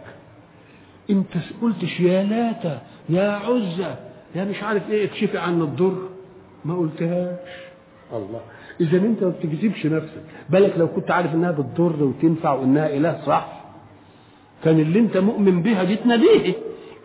أنت 1.10 1.34
قلتش 1.62 2.00
يا 2.00 2.24
لاتا 2.24 2.82
يا 3.10 3.30
عزة 3.32 3.96
يا 4.36 4.44
مش 4.44 4.64
عارف 4.64 4.90
إيه 4.90 5.06
اكشفي 5.06 5.38
عن 5.38 5.62
الضر 5.62 6.10
ما 6.66 6.76
قلتهاش. 6.78 7.50
الله. 8.14 8.42
إذا 8.82 8.98
أنت 8.98 9.24
ما 9.24 9.30
بتكذبش 9.30 9.86
نفسك. 9.86 10.24
بالك 10.50 10.74
لو 10.78 10.88
كنت 10.88 11.12
عارف 11.12 11.34
إنها 11.34 11.52
بتضر 11.52 12.04
وتنفع 12.04 12.54
وإنها 12.54 12.88
إله 12.88 13.26
صح؟ 13.26 13.65
كان 14.66 14.80
اللي 14.80 15.00
انت 15.00 15.18
مؤمن 15.18 15.62
بها 15.62 15.84
دي 15.84 15.96
تناديه 15.96 16.54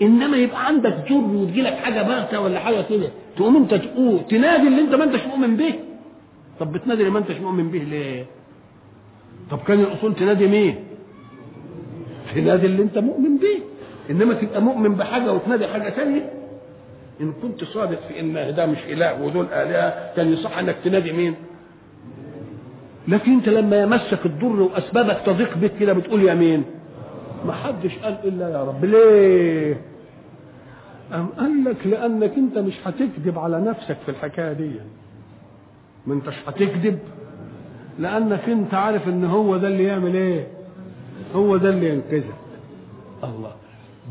انما 0.02 0.36
يبقى 0.36 0.66
عندك 0.66 0.94
ضر 1.10 1.14
وتجي 1.36 1.62
لك 1.62 1.74
حاجة 1.74 2.02
باغته 2.02 2.40
ولا 2.40 2.58
حاجة 2.60 2.80
كده 2.90 3.08
تقوم 3.36 3.56
انت 3.56 3.74
تقول 3.74 4.20
تنادي 4.30 4.68
اللي 4.68 4.80
انت 4.80 4.94
ما 4.94 5.04
انتش 5.04 5.20
مؤمن 5.26 5.56
به. 5.56 5.74
طب 6.60 6.72
بتنادي 6.72 7.00
اللي 7.00 7.12
ما 7.12 7.18
انتش 7.18 7.36
مؤمن 7.40 7.68
به 7.70 7.78
ليه؟ 7.78 8.24
طب 9.50 9.58
كان 9.58 9.80
الأصول 9.80 10.14
تنادي 10.14 10.46
مين؟ 10.46 10.74
تنادي 12.34 12.66
اللي 12.66 12.82
انت 12.82 12.98
مؤمن 12.98 13.36
به. 13.38 13.60
انما 14.10 14.34
تبقى 14.34 14.62
مؤمن 14.62 14.94
بحاجة 14.94 15.32
وتنادي 15.32 15.66
حاجة 15.66 15.90
ثانية 15.90 16.30
إن 17.20 17.32
كنت 17.42 17.64
صادق 17.64 17.98
في 18.08 18.20
إن 18.20 18.54
ده 18.56 18.66
مش 18.66 18.78
إله 18.88 19.22
ودول 19.22 19.46
آلهة 19.46 20.14
كان 20.16 20.32
يصح 20.32 20.58
إنك 20.58 20.76
تنادي 20.84 21.12
مين؟ 21.12 21.34
لكن 23.08 23.32
انت 23.32 23.48
لما 23.48 23.82
يمسك 23.82 24.26
الضر 24.26 24.60
وأسبابك 24.62 25.20
تضيق 25.26 25.56
بك 25.58 25.72
كده 25.80 25.92
بتقول 25.92 26.22
يا 26.22 26.34
مين؟ 26.34 26.64
ما 27.46 27.52
حدش 27.52 27.98
قال 27.98 28.16
إلا 28.24 28.48
يا 28.50 28.64
رب. 28.64 28.84
ليه؟ 28.84 29.80
أم 31.14 31.26
قال 31.38 31.64
لك 31.64 31.86
لأنك 31.86 32.32
أنت 32.36 32.58
مش 32.58 32.74
هتكذب 32.84 33.38
على 33.38 33.60
نفسك 33.60 33.96
في 34.06 34.10
الحكاية 34.10 34.52
دي. 34.52 34.70
ما 36.06 36.14
أنتش 36.14 36.34
هتكذب؟ 36.46 36.98
لأنك 37.98 38.48
أنت 38.48 38.74
عارف 38.74 39.08
إن 39.08 39.24
هو 39.24 39.56
ده 39.56 39.68
اللي 39.68 39.84
يعمل 39.84 40.14
إيه؟ 40.14 40.46
هو 41.34 41.56
ده 41.56 41.68
اللي 41.70 41.88
ينقذك. 41.88 42.34
الله. 43.24 43.52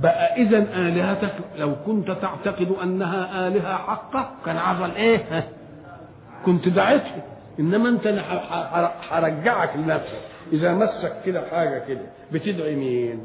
بقى 0.01 0.35
اذا 0.41 0.57
آلهتك 0.57 1.33
لو 1.57 1.75
كنت 1.85 2.11
تعتقد 2.11 2.67
أنها 2.83 3.47
آلهة 3.47 3.77
حقة 3.77 4.31
كان 4.45 4.57
عمل 4.57 4.91
إيه؟ 4.95 5.47
كنت 6.45 6.69
دعيتها. 6.69 7.23
إنما 7.59 7.89
أنت 7.89 8.07
هرجعك 9.09 9.75
لنفسك. 9.77 10.21
إذا 10.53 10.73
مسك 10.73 11.13
كده 11.25 11.41
حاجة 11.51 11.83
كده 11.87 12.01
بتدعي 12.33 12.75
مين؟ 12.75 13.19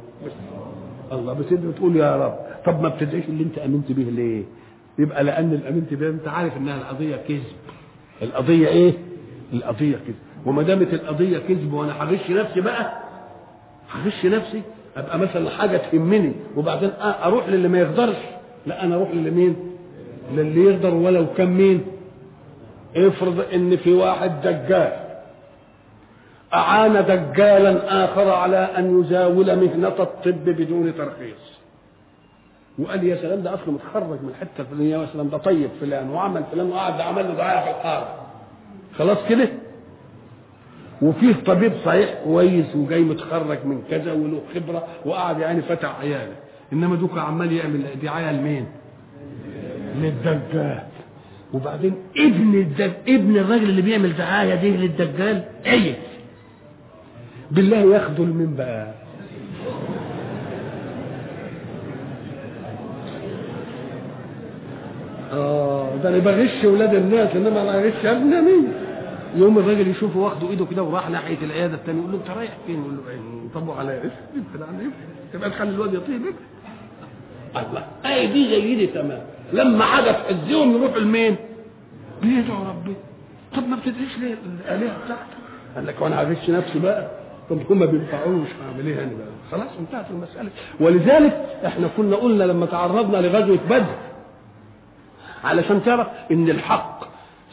الله 1.13 1.33
بتدعي 1.33 1.73
تقول 1.73 1.97
يا 1.97 2.17
رب 2.17 2.35
طب 2.67 2.83
ما 2.83 2.89
بتدعيش 2.89 3.25
اللي 3.29 3.45
أنت 3.45 3.59
آمنت 3.59 3.93
به 3.93 4.03
ليه؟ 4.03 4.43
يبقى 4.99 5.25
لأن 5.25 5.53
اللي 5.53 5.69
آمنت 5.69 5.95
به 5.95 6.09
أنت 6.09 6.29
عارف 6.29 6.57
إنها 6.57 6.77
القضية 6.77 7.17
كذب. 7.17 7.43
القضية 8.23 8.69
إيه؟ 8.69 8.93
القضية 9.53 9.97
كذب. 9.97 10.15
وما 10.47 10.63
دامت 10.63 10.95
القضية 10.95 11.39
كذب 11.39 11.73
وأنا 11.73 12.03
هغش 12.03 12.31
نفسي 12.31 12.61
بقى 12.61 12.93
هغش 13.91 14.25
نفسي؟ 14.27 14.63
أبقى 14.97 15.19
مثلا 15.19 15.51
حاجة 15.51 15.77
تهمني 15.77 16.33
وبعدين 16.57 16.91
أروح 17.01 17.49
للي 17.49 17.69
ما 17.69 17.79
يقدرش. 17.79 18.17
لا 18.67 18.85
أنا 18.85 18.95
أروح 18.95 19.11
للي 19.11 19.31
مين؟ 19.31 19.57
للي 20.35 20.65
يقدر 20.65 20.95
ولو 20.95 21.27
كان 21.37 21.49
مين؟ 21.51 21.81
افرض 22.97 23.45
إن 23.55 23.77
في 23.77 23.93
واحد 23.93 24.41
دجال. 24.41 24.93
أعان 26.55 26.93
دجالا 27.05 28.05
آخر 28.05 28.29
على 28.31 28.57
أن 28.57 29.01
يزاول 29.01 29.57
مهنة 29.57 29.89
الطب 29.89 30.45
بدون 30.45 30.95
ترخيص. 30.97 31.55
وقال 32.79 33.05
يا 33.05 33.17
سلام 33.17 33.43
ده 33.43 33.55
أصله 33.55 33.71
متخرج 33.73 34.23
من 34.23 34.29
الحته 34.29 34.61
الفلانيه 34.61 34.97
يا 34.97 35.07
سلام 35.13 35.29
ده 35.29 35.39
طيب 35.39 35.71
فلان 35.81 36.11
وعمل 36.11 36.43
فلان 36.53 36.71
وقعد 36.71 37.01
عمل 37.01 37.25
له 37.29 37.35
دعاية 37.35 37.65
في 37.65 37.71
الحاره 37.79 38.15
خلاص 38.99 39.19
كده؟ 39.29 39.49
وفيه 41.03 41.35
طبيب 41.47 41.73
صحيح 41.85 42.15
كويس 42.25 42.77
وجاي 42.77 43.01
متخرج 43.01 43.59
من 43.65 43.83
كذا 43.91 44.13
وله 44.13 44.41
خبرة 44.55 44.87
وقعد 45.07 45.39
يعني 45.39 45.63
فتح 45.63 46.01
عياله 46.01 46.33
إنما 46.73 46.97
دوك 46.97 47.19
عمال 47.19 47.53
يعمل 47.53 47.83
دعايه 48.03 48.33
لمين؟ 48.33 48.67
للدجال. 49.97 50.83
وبعدين 51.55 51.95
ابن 52.17 52.55
الدج... 52.55 52.91
ابن 53.09 53.37
الراجل 53.37 53.63
اللي 53.65 53.83
بيعمل 53.83 54.17
دعاية 54.17 54.55
دي 54.55 54.71
للدجال 54.71 55.45
عيب 55.67 55.95
بالله 57.51 57.97
يخذل 57.97 58.27
من 58.27 58.55
بقى 58.57 58.95
آه 65.33 65.97
ده 66.03 66.09
أنا 66.09 66.19
بغش 66.19 66.65
ولاد 66.65 66.95
الناس 66.95 67.37
إنما 67.37 67.63
أنا 67.63 67.81
بغش 67.81 68.05
ابن 68.05 68.43
مين 68.43 68.73
يوم 69.37 69.59
الراجل 69.59 69.89
يشوفه 69.89 70.19
واخده 70.21 70.51
إيده 70.51 70.67
كده 70.67 70.83
وراح 70.83 71.11
ناحية 71.11 71.39
العيادة 71.43 71.75
الثانية 71.75 72.01
يقول 72.01 72.13
له 72.13 72.19
أنت 72.19 72.31
رايح 72.31 72.53
فين؟ 72.67 72.81
يقول 72.81 72.97
له 72.97 73.11
إيه؟ 73.11 73.19
طبوا 73.55 73.75
على 73.75 73.99
اسم 73.99 74.63
على 74.63 74.79
اسم 74.79 74.91
تبقى 75.33 75.51
تخلي 75.51 75.71
الواد 75.71 75.95
يطيب 75.95 76.23
الله 77.57 77.85
أي 78.07 78.27
دي 78.27 78.49
زي 78.51 78.75
دي 78.77 78.87
تمام 78.87 79.21
لما 79.53 79.85
حاجة 79.85 80.11
تحزهم 80.11 80.77
يروحوا 80.77 80.99
لمين؟ 81.01 81.37
بيدعوا 82.23 82.65
ربنا 82.69 82.95
طب 83.57 83.69
ما 83.69 83.77
بتدعيش 83.77 84.19
ليه 84.21 84.35
الآلهة 84.65 85.05
بتاعتك؟ 85.05 85.35
قال 85.77 85.87
لك 85.87 86.01
وأنا 86.01 86.23
هغش 86.23 86.51
نفسي 86.51 86.79
بقى 86.79 87.11
طب 87.51 87.59
هم 87.71 87.79
ما 87.79 87.87
بينفعوش 87.87 88.49
هعمل 88.63 88.87
إيه 88.87 88.95
أنا 89.05 89.13
بقى؟ 89.15 89.27
خلاص 89.51 89.69
انتهت 89.81 90.11
المسألة. 90.11 90.51
ولذلك 90.81 91.47
إحنا 91.67 91.89
كنا 91.97 92.17
قلنا 92.17 92.45
لما 92.45 92.67
تعرضنا 92.67 93.17
لغزوة 93.17 93.59
بدر 93.71 93.97
علشان 95.45 95.83
تعرف 95.85 96.07
إن 96.31 96.49
الحق 96.51 97.05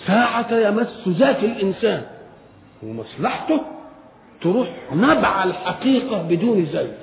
ساعة 0.07 0.53
يمس 0.53 1.07
ذات 1.07 1.43
الإنسان 1.43 2.01
ومصلحته 2.83 3.61
تروح 4.41 4.67
نبع 4.93 5.43
الحقيقة 5.43 6.21
بدون 6.21 6.65
زيف. 6.65 6.97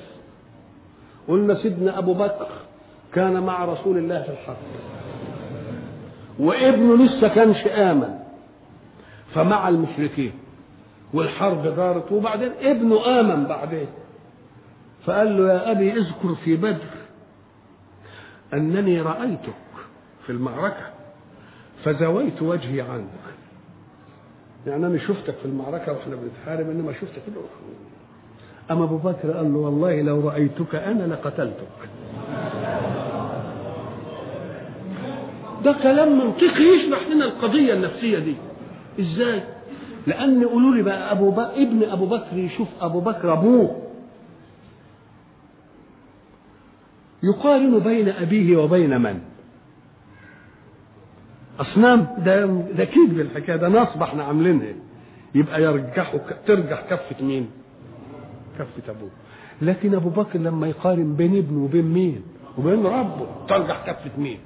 قلنا 1.28 1.54
سيدنا 1.54 1.98
أبو 1.98 2.14
بكر 2.14 2.48
كان 3.14 3.42
مع 3.42 3.64
رسول 3.64 3.98
الله 3.98 4.22
في 4.22 4.28
الحرب. 4.28 4.56
وابنه 6.38 6.96
لسه 7.04 7.28
كانش 7.28 7.66
آمن. 7.66 8.18
فمع 9.34 9.68
المشركين. 9.68 10.32
والحرب 11.14 11.62
دارت 11.62 12.12
وبعدين 12.12 12.52
ابنه 12.60 13.20
آمن 13.20 13.44
بعدين. 13.44 13.86
فقال 15.06 15.36
له 15.36 15.52
يا 15.52 15.70
أبي 15.70 15.92
اذكر 15.92 16.34
في 16.44 16.56
بدر 16.56 16.88
أنني 18.54 19.00
رأيتك 19.00 19.54
في 20.26 20.32
المعركة 20.32 20.86
فزويت 21.84 22.42
وجهي 22.42 22.80
عنك. 22.80 23.08
يعني 24.66 24.86
أنا 24.86 24.98
شفتك 24.98 25.34
في 25.34 25.44
المعركة 25.44 25.92
وإحنا 25.92 26.16
بنتحارب 26.16 26.70
إنما 26.70 26.92
شفتك 26.92 27.22
أما 28.70 28.84
أبو 28.84 28.96
بكر 28.96 29.30
قال 29.30 29.52
له 29.52 29.58
والله 29.58 30.02
لو 30.02 30.28
رأيتك 30.28 30.74
أنا 30.74 31.02
لقتلتك. 31.02 31.68
ده 35.64 35.72
كلام 35.82 36.18
منطقي 36.18 36.62
يشرح 36.62 37.08
لنا 37.08 37.24
القضية 37.24 37.72
النفسية 37.74 38.18
دي. 38.18 38.36
إزاي؟ 39.00 39.42
لأن 40.06 40.44
قولوا 40.44 40.74
لي 40.74 40.82
بقى 40.82 41.12
أبو 41.12 41.30
بكر 41.30 41.52
ابن 41.56 41.82
أبو 41.82 42.06
بكر 42.06 42.36
يشوف 42.38 42.68
أبو 42.80 43.00
بكر 43.00 43.32
أبوه. 43.32 43.82
يقارن 47.22 47.78
بين 47.78 48.08
أبيه 48.08 48.56
وبين 48.56 49.00
من؟ 49.00 49.20
أصنام 51.60 52.06
ده 52.18 52.46
ده 52.76 52.84
كذب 52.84 53.20
الحكاية 53.20 53.56
ده 53.56 53.68
نصب 53.68 54.02
إحنا 54.02 54.24
عاملينها 54.24 54.72
يبقى 55.34 55.62
يرجحوا 55.62 56.18
ترجح 56.46 56.80
كفة 56.90 57.24
مين؟ 57.24 57.50
كفة 58.58 58.90
أبوه. 58.92 59.10
لكن 59.62 59.94
أبو 59.94 60.08
بكر 60.08 60.38
لما 60.38 60.66
يقارن 60.66 61.14
بين 61.14 61.36
ابنه 61.36 61.64
وبين 61.64 61.84
مين؟ 61.84 62.22
وبين 62.58 62.86
ربه 62.86 63.26
ترجح 63.48 63.86
كفة 63.86 64.10
مين؟ 64.18 64.38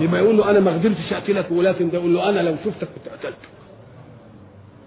يبقى 0.00 0.22
يقول 0.22 0.36
له 0.36 0.50
أنا 0.50 0.60
ما 0.60 0.72
قدرتش 0.72 1.12
اقتلك 1.12 1.46
ولكن 1.50 1.90
ده 1.90 1.98
يقول 1.98 2.14
له 2.14 2.28
أنا 2.28 2.40
لو 2.40 2.56
شفتك 2.64 2.88
كنت 2.94 3.08
قتلتك 3.08 3.48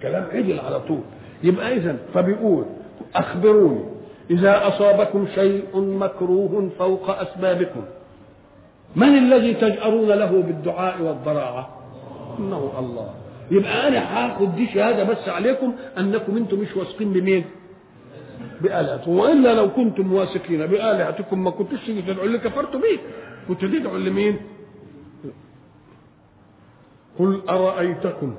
كلام 0.02 0.28
عدل 0.34 0.60
على 0.60 0.80
طول. 0.80 1.02
يبقى 1.44 1.76
اذا 1.78 1.98
فبيقول 2.14 2.66
أخبروني 3.16 3.84
إذا 4.30 4.68
أصابكم 4.68 5.28
شيء 5.36 5.66
مكروه 5.76 6.70
فوق 6.80 7.10
أسبابكم 7.10 7.82
من 8.96 9.18
الذي 9.18 9.54
تجأرون 9.54 10.08
له 10.08 10.32
بالدعاء 10.42 11.02
والضراعة؟ 11.02 11.70
إنه 12.40 12.72
الله. 12.80 13.10
يبقى 13.52 13.88
أنا 13.88 14.00
هاخد 14.00 14.56
دي 14.56 14.68
شهادة 14.68 15.04
بس 15.04 15.30
عليكم 15.30 15.74
أنكم 15.98 16.38
أنتم 16.38 16.60
مش 16.60 16.76
واثقين 16.78 17.14
بمين؟ 17.14 17.46
بآلهتكم 18.62 19.12
وإلا 19.12 19.54
لو 19.54 19.70
كنتم 19.72 20.14
واثقين 20.14 20.66
بآلهتكم 20.66 21.44
ما 21.44 21.52
تيجي 21.86 22.02
تدعوا 22.02 22.26
اللي 22.26 22.38
كفرتوا 22.38 22.80
بيه 22.80 22.98
كنت 23.48 23.62
تدعوا 23.66 23.98
لمين؟ 23.98 24.38
قل 27.20 27.42
أرأيتكم 27.50 28.36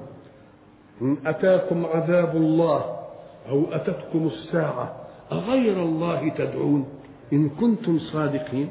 أتاكم 1.27 1.87
عذاب 1.87 2.37
الله 2.37 2.85
أو 3.49 3.65
أتتكم 3.73 4.27
الساعة 4.27 4.93
أغير 5.33 5.83
الله 5.83 6.29
تدعون؟ 6.29 6.87
إن 7.33 7.49
كنتم 7.49 7.99
صادقين. 7.99 8.69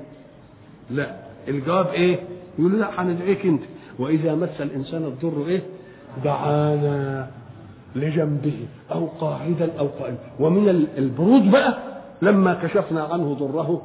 لا. 0.90 1.16
الجواب 1.48 1.88
إيه؟ 1.88 2.20
يقول 2.60 2.80
لا 2.80 3.02
هندعيك 3.02 3.46
أنت. 3.46 3.64
وإذا 4.00 4.36
مس 4.36 4.62
الإنسان 4.62 5.04
الضر 5.04 5.46
إيه؟ 5.48 5.62
دعانا 6.24 7.28
لجنبه 7.96 8.58
أو 8.92 9.06
قاعدا 9.06 9.70
أو 9.80 9.88
قائما 9.88 10.18
ومن 10.40 10.88
البرود 10.98 11.52
بقى 11.52 11.78
لما 12.22 12.54
كشفنا 12.54 13.04
عنه 13.04 13.34
ضره 13.34 13.82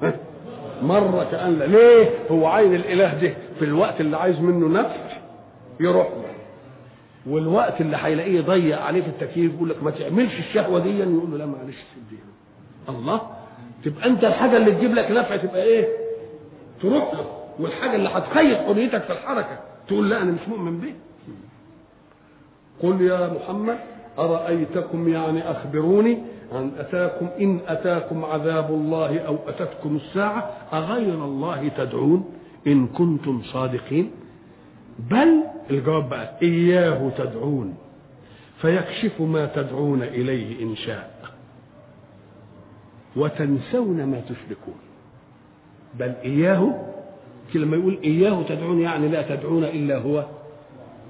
مرة 0.82 1.24
كأن. 1.30 1.58
ليه؟ 1.58 2.10
هو 2.30 2.46
عين 2.46 2.74
الإله 2.74 3.14
ده 3.14 3.34
في 3.58 3.64
الوقت 3.64 4.00
اللي 4.00 4.16
عايز 4.16 4.40
منه 4.40 4.80
نفع 4.80 4.96
يروح 5.80 6.06
له. 6.06 6.33
والوقت 7.26 7.80
اللي 7.80 7.96
هيلاقيه 8.00 8.38
يضيق 8.38 8.80
عليه 8.80 9.02
في 9.02 9.08
التكييف 9.08 9.54
يقول 9.54 9.68
لك 9.68 9.82
ما 9.82 9.90
تعملش 9.90 10.38
الشهوة 10.38 10.78
دي 10.78 10.98
يقول 10.98 11.30
له 11.30 11.36
لا 11.38 11.46
معلش 11.46 11.76
سيبها 12.10 12.98
الله 12.98 13.20
تبقى 13.84 14.06
انت 14.06 14.24
الحاجة 14.24 14.56
اللي 14.56 14.70
تجيب 14.72 14.94
لك 14.94 15.10
نفع 15.10 15.36
تبقى 15.36 15.62
إيه؟ 15.62 15.88
تروح 16.82 17.14
له. 17.14 17.26
والحاجة 17.58 17.96
اللي 17.96 18.08
هتخيط 18.08 18.58
حريتك 18.58 19.02
في 19.02 19.12
الحركة 19.12 19.58
تقول 19.88 20.10
لا 20.10 20.22
أنا 20.22 20.30
مش 20.32 20.48
مؤمن 20.48 20.80
بيه. 20.80 20.94
قل 22.82 23.00
يا 23.00 23.32
محمد 23.32 23.78
أرأيتكم 24.18 25.08
يعني 25.08 25.50
أخبروني 25.50 26.18
أن 26.52 26.72
أتاكم 26.78 27.28
إن 27.40 27.60
أتاكم 27.66 28.24
عذاب 28.24 28.70
الله 28.70 29.18
أو 29.18 29.36
أتتكم 29.48 29.96
الساعة 29.96 30.50
أغير 30.72 31.24
الله 31.24 31.68
تدعون 31.68 32.24
إن 32.66 32.86
كنتم 32.86 33.42
صادقين؟ 33.42 34.10
بل 34.98 35.44
الجواب 35.70 36.08
بقى 36.08 36.36
إياه 36.42 37.10
تدعون 37.18 37.74
فيكشف 38.60 39.20
ما 39.20 39.46
تدعون 39.46 40.02
إليه 40.02 40.62
إن 40.62 40.76
شاء 40.76 41.14
وتنسون 43.16 44.04
ما 44.04 44.20
تشركون. 44.20 44.74
بل 45.94 46.12
إياه 46.24 46.84
لما 47.54 47.76
يقول 47.76 47.98
إياه 48.04 48.42
تدعون 48.42 48.80
يعني 48.80 49.08
لا 49.08 49.22
تدعون 49.36 49.64
إلا 49.64 49.98
هو 49.98 50.24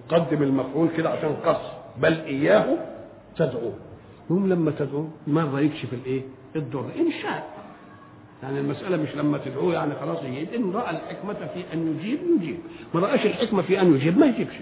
قدم 0.09 0.42
المفعول 0.42 0.88
كده 0.97 1.11
عشان 1.11 1.37
قص 1.37 1.61
بل 2.03 2.12
إياه 2.20 2.77
تدعون. 3.37 3.75
هم 4.31 4.49
لما 4.49 4.70
تدعون 4.70 5.12
مرة 5.27 5.61
يكشف 5.61 5.92
الإيه؟ 5.92 6.23
الضر 6.57 6.87
إن 6.97 7.12
شاء. 7.23 7.55
يعني 8.44 8.61
المسألة 8.61 8.96
مش 8.96 9.16
لما 9.16 9.38
تدعوه 9.38 9.74
يعني 9.74 9.94
خلاص 10.00 10.18
يجيب. 10.24 10.48
إن 10.54 10.72
رأى 10.72 10.90
الحكمة 10.90 11.35
في 11.35 11.64
أن 11.72 11.96
يجيب 11.96 12.18
يجيب. 12.37 12.59
ما 12.94 13.00
رأش 13.00 13.26
الحكمة 13.26 13.62
في 13.62 13.80
أن 13.80 13.94
يجيب 13.94 14.18
ما 14.18 14.26
يجيبش 14.26 14.54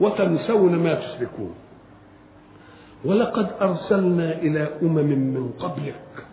وتنسون 0.00 0.76
ما 0.78 0.94
تشركون 0.94 1.54
ولقد 3.04 3.48
أرسلنا 3.60 4.32
إلى 4.32 4.68
أمم 4.82 4.96
من 5.34 5.52
قبلك 5.58 6.24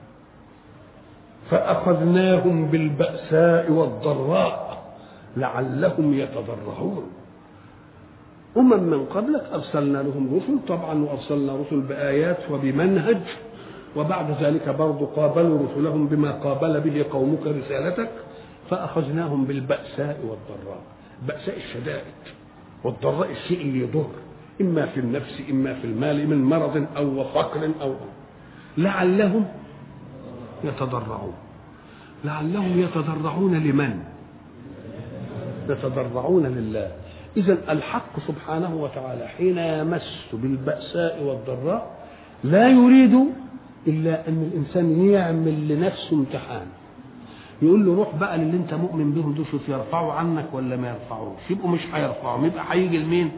فأخذناهم 1.52 2.66
بالبأساء 2.66 3.72
والضراء 3.72 4.84
لعلهم 5.38 6.14
يتضرعون. 6.14 7.08
أمم 8.58 8.84
من 8.84 9.06
قبلك 9.06 9.44
أرسلنا 9.54 9.98
لهم 9.98 10.36
رسل 10.36 10.60
طبعا 10.68 11.04
وأرسلنا 11.04 11.56
رسل 11.56 11.80
بآيات 11.80 12.52
وبمنهج. 12.52 13.22
وبعد 13.96 14.44
ذلك 14.44 14.70
برضو 14.70 15.06
قابلوا 15.06 15.68
رسلهم 15.68 16.08
بما 16.08 16.32
قابل 16.32 16.80
به 16.80 17.06
قومك 17.12 17.48
رسالتك 17.48 18.10
فأخذناهم 18.70 19.46
بالبأساء 19.46 20.20
والضراء 20.22 20.82
بأساء 21.28 21.58
الشدائد 21.58 22.14
والضراء 22.84 23.32
الشيء 23.32 23.62
اللي 23.62 23.80
يضر 23.80 24.10
إما 24.62 24.86
في 24.86 25.00
النفس 25.00 25.42
إما 25.52 25.74
في 25.74 25.88
المال 25.88 26.30
من 26.30 26.44
مرض 26.44 26.86
أو 26.98 27.24
فقر 27.24 27.70
أو 27.82 27.96
لعلهم 28.78 29.46
يتضرعون. 30.64 31.34
لعلهم 32.26 32.80
يتضرعون 32.80 33.56
لمن؟ 33.56 34.00
يتضرعون 35.70 36.46
لله. 36.46 36.92
إذا 37.38 37.58
الحق 37.70 38.20
سبحانه 38.28 38.76
وتعالى 38.76 39.28
حين 39.28 39.58
يمس 39.58 40.26
بالبأساء 40.34 41.24
والضراء 41.24 41.92
لا 42.44 42.70
يريد 42.70 43.26
إلا 43.88 44.28
أن 44.28 44.50
الإنسان 44.52 45.06
يعمل 45.10 45.68
لنفسه 45.68 46.16
امتحان 46.16 46.66
يقول 47.62 47.86
له 47.86 47.96
روح 47.96 48.16
بقى 48.16 48.38
للي 48.38 48.58
أنت 48.58 48.74
مؤمن 48.74 49.12
بهم 49.12 49.34
دول 49.34 49.46
شوف 49.52 49.70
يرفعوا 49.70 50.14
عنك 50.14 50.46
ولا 50.54 50.76
ما 50.76 50.90
يرفعوش 50.90 51.40
يبقوا 51.50 51.70
مش 51.70 51.80
هيرفعوا 51.94 52.46
يبقى 52.48 52.64
هيجي 52.70 52.98
لمين؟ 52.98 53.32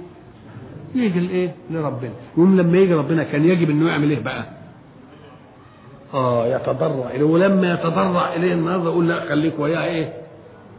يجي 0.95 1.19
لإيه؟ 1.19 1.55
لربنا 1.71 2.11
يقوم 2.37 2.57
لما 2.57 2.77
يجي 2.77 2.93
ربنا 2.93 3.23
كان 3.23 3.45
يجب 3.45 3.69
إنه 3.69 3.89
يعمل 3.89 4.09
إيه 4.11 4.19
بقى؟ 4.19 4.45
آه 6.13 6.47
يتضرع 6.47 7.09
اليه 7.09 7.23
ولما 7.23 7.73
يتضرع 7.73 8.33
إليه 8.33 8.53
النهارده 8.53 8.89
يقول 8.89 9.09
لا 9.09 9.19
خليك 9.29 9.59
وياه 9.59 9.85
إيه؟ 9.85 10.13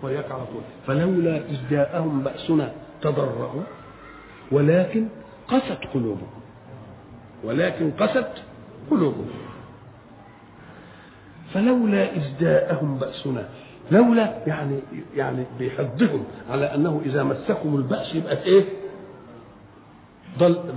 وياك 0.02 0.32
على 0.32 0.42
طول 0.46 0.62
فلولا 0.86 1.36
اذ 1.36 1.56
جاءهم 1.70 2.20
بأسنا 2.22 2.72
تضرعوا 3.02 3.62
ولكن 4.52 5.06
قست 5.48 5.78
قلوبهم 5.94 6.30
ولكن 7.44 7.90
قست 7.90 8.32
قلوبهم 8.90 9.26
فلولا 11.56 12.16
إذ 12.16 12.22
جاءهم 12.40 12.98
بأسنا 12.98 13.48
لولا 13.90 14.34
يعني 14.46 14.78
يعني 15.16 15.44
بيحضهم 15.58 16.24
على 16.50 16.74
أنه 16.74 17.00
إذا 17.06 17.22
مسكم 17.22 17.76
البأس 17.76 18.14
يبقى 18.14 18.42
إيه؟ 18.42 18.64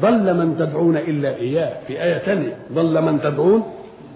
ضل, 0.01 0.33
من 0.37 0.55
تدعون 0.59 0.97
إلا 0.97 1.35
إياه 1.35 1.85
في 1.87 2.03
آية 2.03 2.17
ثانية 2.17 2.57
ضل 2.73 3.01
من 3.01 3.21
تدعون 3.21 3.63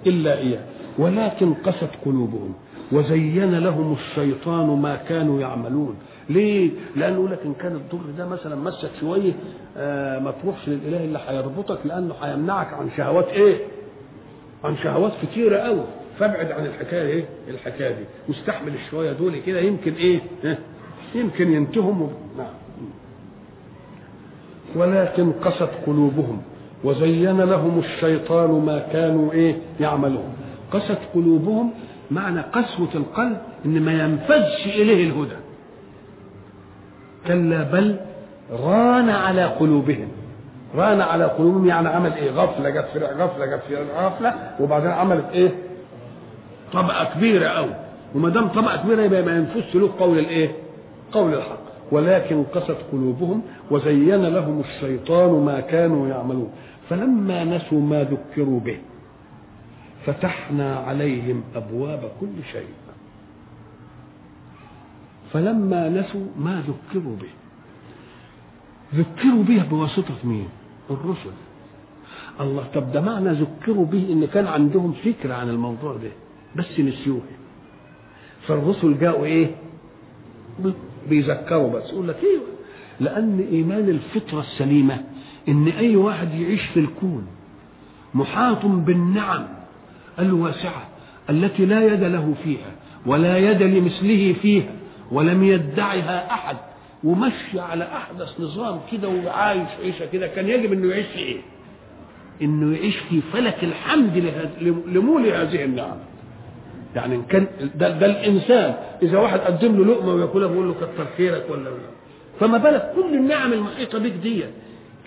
إلا 0.07 0.37
إياه 0.37 0.59
ولكن 0.99 1.53
قست 1.53 1.89
قلوبهم 2.05 2.53
وزين 2.91 3.55
لهم 3.59 3.93
الشيطان 3.93 4.67
ما 4.67 4.95
كانوا 4.95 5.41
يعملون 5.41 5.95
ليه؟ 6.29 6.69
لأنه 6.95 7.15
يقول 7.15 7.31
لك 7.31 7.39
إن 7.45 7.53
كان 7.53 7.75
الضر 7.75 8.11
ده 8.17 8.27
مثلا 8.27 8.55
مسك 8.55 8.89
شوية 8.99 9.33
آه 9.77 10.19
ما 10.19 10.31
تروحش 10.31 10.69
للإله 10.69 11.03
اللي 11.05 11.19
هيربطك 11.27 11.79
لأنه 11.85 12.13
هيمنعك 12.21 12.73
عن 12.73 12.89
شهوات 12.97 13.27
إيه؟ 13.27 13.57
عن 14.63 14.77
شهوات 14.77 15.11
كتيرة 15.21 15.57
قوي 15.57 15.83
فابعد 16.19 16.51
عن 16.51 16.65
الحكاية 16.65 17.07
إيه؟ 17.07 17.25
الحكاية 17.47 17.89
دي 17.95 18.03
واستحمل 18.29 18.73
الشوية 18.73 19.11
دول 19.11 19.37
كده 19.45 19.59
يمكن؟ 19.59 19.93
ها؟ 20.43 20.57
يمكن 21.15 21.51
ينتهم. 21.53 22.11
نعم 22.37 22.47
ولكن 24.75 25.31
قست 25.31 25.69
قلوبهم 25.87 26.41
وزين 26.83 27.41
لهم 27.41 27.79
الشيطان 27.79 28.51
ما 28.51 28.79
كانوا 28.79 29.31
إيه 29.31 29.55
يعملون 29.79 30.33
قست 30.71 30.97
قلوبهم 31.13 31.71
معنى 32.11 32.41
قسوة 32.41 32.89
القلب 32.95 33.37
إن 33.65 33.81
ما 33.81 33.91
ينفذش 34.03 34.65
إليه 34.65 35.09
الهدى 35.09 35.35
كلا 37.27 37.63
بل 37.63 37.95
ران 38.51 39.09
على 39.09 39.43
قلوبهم 39.45 40.07
ران 40.75 41.01
على 41.01 41.23
قلوبهم 41.25 41.67
يعني 41.67 41.87
عمل 41.89 42.13
إيه 42.13 42.31
غفلة 42.31 42.69
جت 42.69 42.85
في 42.93 42.99
غفلة 42.99 43.45
جت 43.45 43.61
في 43.67 43.75
غفلة 43.97 44.33
وبعدين 44.59 44.89
عملت 44.91 45.25
إيه 45.33 45.51
طبقة 46.73 47.13
كبيرة 47.13 47.47
قوي 47.47 47.75
وما 48.15 48.29
دام 48.29 48.47
طبقة 48.47 48.83
كبيرة 48.83 49.01
يبقى 49.01 49.21
ما 49.23 49.37
ينفذش 49.37 49.75
له 49.75 49.91
قول 49.99 50.19
الإيه؟ 50.19 50.51
قول 51.11 51.33
الحق. 51.33 51.59
ولكن 51.91 52.43
قست 52.43 52.77
قلوبهم 52.91 53.41
وزين 53.71 54.25
لهم 54.25 54.59
الشيطان 54.59 55.45
ما 55.45 55.59
كانوا 55.59 56.07
يعملون. 56.07 56.51
فلما 56.89 57.43
نسوا 57.43 57.81
ما 57.81 58.03
ذكروا 58.03 58.59
به 58.59 58.77
فتحنا 60.05 60.75
عليهم 60.75 61.43
أبواب 61.55 62.11
كل 62.19 62.43
شيء. 62.51 62.67
فلما 65.33 65.89
نسوا 65.89 66.25
ما 66.37 66.63
ذكروا 66.67 67.15
به 67.15 67.29
ذكروا 68.95 69.43
به 69.43 69.63
بواسطة 69.63 70.15
مين؟ 70.23 70.49
الرسل. 70.89 71.31
الله 72.41 72.63
طب 72.73 72.91
ده 72.91 73.01
معنى 73.01 73.29
ذكروا 73.29 73.85
به 73.85 74.07
إن 74.11 74.25
كان 74.27 74.47
عندهم 74.47 74.91
فكرة 74.91 75.33
عن 75.33 75.49
الموضوع 75.49 75.93
ده. 75.93 76.11
بس 76.55 76.79
نسيوه 76.79 77.21
فالرسل 78.47 78.99
جاءوا 78.99 79.25
إيه؟ 79.25 79.55
بيذكروا 81.09 81.69
بس 81.79 81.89
يقول 81.89 82.07
لك 82.07 82.17
أيوه 82.23 82.43
لأن 82.99 83.47
إيمان 83.51 83.89
الفطرة 83.89 84.39
السليمة 84.39 85.03
إن 85.47 85.67
أي 85.67 85.95
واحد 85.95 86.33
يعيش 86.33 86.61
في 86.61 86.79
الكون 86.79 87.27
محاط 88.13 88.65
بالنعم 88.65 89.47
الواسعة 90.19 90.87
التي 91.29 91.65
لا 91.65 91.85
يد 91.93 92.03
له 92.03 92.33
فيها 92.43 92.71
ولا 93.05 93.37
يد 93.37 93.63
لمثله 93.63 94.33
فيها 94.41 94.71
ولم 95.11 95.43
يدعها 95.43 96.33
أحد 96.33 96.57
ومشي 97.03 97.59
على 97.59 97.83
أحدث 97.83 98.39
نظام 98.39 98.79
كده 98.91 99.09
وعايش 99.09 99.69
عيشة 99.83 100.05
كده 100.05 100.27
كان 100.27 100.49
يجب 100.49 100.73
إنه 100.73 100.87
يعيش 100.89 101.05
في 101.05 101.19
إيه؟ 101.19 101.41
إنه 102.41 102.75
يعيش 102.75 102.97
في 102.97 103.21
فلك 103.21 103.63
الحمد 103.63 104.17
لمولي 104.87 105.33
هذه 105.33 105.63
النعم. 105.63 105.97
يعني 106.95 107.15
ان 107.15 107.23
كان 107.23 107.47
ده, 107.75 107.89
ده 107.89 108.05
الإنسان 108.05 108.73
إذا 109.01 109.17
واحد 109.17 109.39
قدم 109.39 109.77
له 109.77 109.85
لقمة 109.93 110.13
وياكلها 110.13 110.47
بيقول 110.47 110.67
له 110.67 110.73
كتر 110.73 111.05
خيرك 111.17 111.45
ولا 111.49 111.63
لا. 111.63 111.75
فما 112.39 112.57
بالك 112.57 112.93
كل 112.95 113.13
النعم 113.15 113.53
المحيطة 113.53 113.99
بك 113.99 114.11
دي 114.11 114.43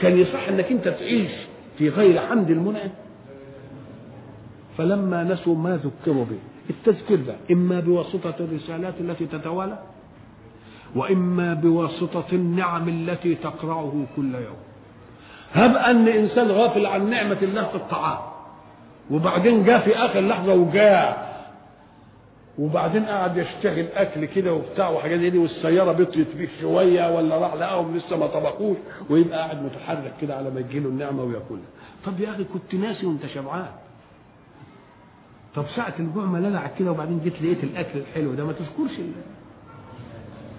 كان 0.01 0.19
يصح 0.19 0.49
إنك 0.49 0.73
أنت 0.73 0.89
تعيش 0.89 1.31
في 1.79 1.89
غير 1.89 2.21
حمد 2.21 2.51
المنعم؟ 2.51 2.91
فلما 4.79 5.25
نسوا 5.25 5.55
ما 5.57 5.77
ذكروا 5.85 6.25
به 6.25 6.39
التذكير 6.71 7.19
ده 7.27 7.35
إما 7.51 7.81
بواسطة 7.81 8.35
الرسالات 8.41 8.95
التي 9.01 9.27
تتوالى 9.27 9.79
وإما 10.97 11.55
بواسطة 11.55 12.25
النعم 12.33 12.89
التي 12.89 13.35
تقرعه 13.35 14.07
كل 14.17 14.35
يوم 14.35 14.57
هب 15.53 15.77
أن 15.77 16.09
إنسان 16.09 16.51
غافل 16.51 16.87
عن 16.87 17.11
نعمة 17.11 17.37
الله 17.43 17.63
في 17.69 17.75
الطعام 17.75 18.19
وبعدين 19.11 19.65
جاء 19.65 19.81
في 19.81 19.97
آخر 19.97 20.21
لحظة 20.21 20.55
وجاع 20.55 21.26
وبعدين 22.59 23.05
قعد 23.05 23.37
يشتغل 23.37 23.87
أكل 23.95 24.25
كده 24.25 24.55
وبتاع 24.55 24.89
وحاجات 24.91 25.21
دي 25.21 25.39
والسيارة 25.39 25.93
بطلت 25.93 26.37
بيه 26.37 26.49
شوية 26.61 27.15
ولا 27.17 27.39
راح 27.39 27.55
لقاهم 27.55 27.97
لسه 27.97 28.17
ما 28.17 28.27
طبخوش 28.27 28.77
ويبقى 29.11 29.39
قاعد 29.39 29.63
متحرك 29.65 30.13
كده 30.21 30.37
على 30.37 30.51
ما 30.51 30.61
تجيله 30.61 30.89
النعمة 30.89 31.23
وياكلها. 31.23 31.69
طب 32.07 32.21
يا 32.21 32.31
أخي 32.31 32.45
كنت 32.45 32.75
ناسي 32.75 33.07
وأنت 33.07 33.27
شبعان. 33.27 33.67
طب 35.55 35.65
ساعة 35.77 35.95
الجوع 35.99 36.25
ما 36.25 36.39
للعك 36.39 36.73
كده 36.79 36.91
وبعدين 36.91 37.21
جيت 37.25 37.43
لقيت 37.43 37.65
الأكل 37.65 37.99
الحلو 37.99 38.35
ده 38.35 38.45
ما 38.45 38.53
تذكرش 38.53 38.99
الله 38.99 39.23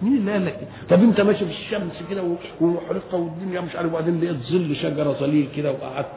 مين 0.02 0.18
اللي 0.18 0.32
قال 0.32 0.46
لك؟ 0.46 0.68
طب 0.90 1.02
أنت 1.04 1.22
ماشي 1.22 1.46
في 1.46 1.52
الشمس 1.52 2.04
كده 2.10 2.24
ومحرقه 2.62 3.18
والدنيا 3.18 3.62
مش 3.62 3.76
عارف 3.76 3.92
وبعدين 3.92 4.22
لقيت 4.22 4.38
ظل 4.38 4.76
شجرة 4.76 5.12
ظليل 5.12 5.50
كده 5.56 5.72
وقعدت 5.72 6.08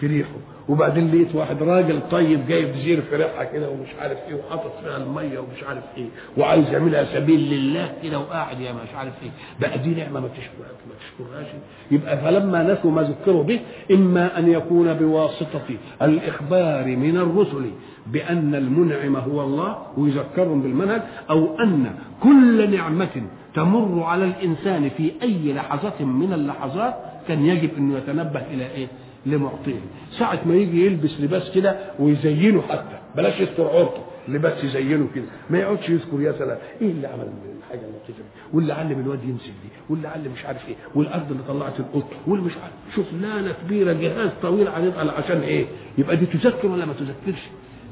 في 0.00 0.06
ريحه 0.06 0.30
وبعدين 0.68 1.08
لقيت 1.14 1.34
واحد 1.34 1.62
راجل 1.62 2.00
طيب 2.10 2.46
جايب 2.48 2.74
زير 2.74 3.00
في 3.02 3.16
ريحها 3.16 3.44
كده 3.44 3.70
ومش 3.70 3.88
عارف 4.00 4.18
إيه 4.28 4.34
وحاطط 4.34 4.72
فيها 4.84 4.96
المية 4.96 5.38
ومش 5.38 5.62
عارف 5.68 5.82
إيه 5.96 6.06
وعايز 6.36 6.68
يعملها 6.72 7.04
سبيل 7.04 7.40
لله 7.50 7.92
كده 8.02 8.18
وقاعد 8.18 8.60
يا 8.60 8.72
مش 8.72 8.94
عارف 8.96 9.12
إيه. 9.22 9.30
بقى 9.60 9.78
دي 9.78 9.94
نعمة 9.94 10.20
ما 10.20 10.28
تشكرها 10.28 10.72
ما 10.88 10.94
تشكرهاش. 11.00 11.46
يبقى 11.90 12.18
فلما 12.18 12.62
نسوا 12.72 12.90
ما 12.90 13.02
ذكروا 13.02 13.42
به 13.42 13.60
إما 13.90 14.38
أن 14.38 14.48
يكون 14.52 14.94
بواسطة 14.94 15.62
الإخبار 16.02 16.84
من 16.96 17.16
الرسل 17.16 17.70
بأن 18.06 18.54
المنعم 18.54 19.16
هو 19.16 19.42
الله 19.42 19.76
ويذكرهم 19.96 20.62
بالمنهج 20.62 21.02
أو 21.30 21.58
أن 21.60 21.92
كل 22.22 22.70
نعمة 22.76 23.22
تمر 23.54 24.02
على 24.02 24.24
الإنسان 24.24 24.90
في 24.96 25.12
أي 25.22 25.52
لحظة 25.52 26.04
من 26.04 26.32
اللحظات 26.32 26.94
كان 27.28 27.46
يجب 27.46 27.70
انه 27.78 27.98
يتنبه 27.98 28.42
إلى 28.52 28.66
إيه؟ 28.70 28.86
لمعطيه. 29.26 29.80
ساعة 30.18 30.40
ما 30.46 30.54
يجي 30.54 30.86
يلبس 30.86 31.20
لباس 31.20 31.50
كده 31.54 31.76
ويزينه 31.98 32.62
حتى. 32.62 32.98
بلاش 33.16 33.40
يستر 33.40 33.66
عورته 33.68 34.02
لباس 34.28 34.64
يزينه 34.64 35.08
كده. 35.14 35.24
ما 35.50 35.58
يقعدش 35.58 35.88
يذكر 35.88 36.20
يا 36.20 36.32
سلام. 36.32 36.58
إيه 36.82 36.90
اللي 36.90 37.06
عمل 37.06 37.28
الحاجة 37.58 37.80
اللطيفه 37.80 38.18
دي 38.18 38.56
واللي 38.56 38.72
علم 38.72 39.00
الواد 39.00 39.24
يمسك 39.24 39.46
دي؟ 39.46 39.68
واللي 39.90 40.08
علم 40.08 40.32
مش 40.32 40.44
عارف 40.44 40.68
إيه؟ 40.68 40.74
والأرض 40.94 41.30
اللي 41.30 41.42
طلعت 41.48 41.80
القط 41.80 42.08
واللي 42.26 42.44
مش 42.46 42.52
عارف. 42.62 42.74
شغلانه 42.96 43.54
كبيرة 43.64 43.92
جهاز 43.92 44.30
طويل 44.42 44.68
هنبقى 44.68 45.08
عشان 45.18 45.40
إيه؟ 45.40 45.66
يبقى 45.98 46.16
دي 46.16 46.26
تذكر 46.26 46.68
ولا 46.68 46.84
ما 46.86 46.92
تذكرش؟ 46.92 47.42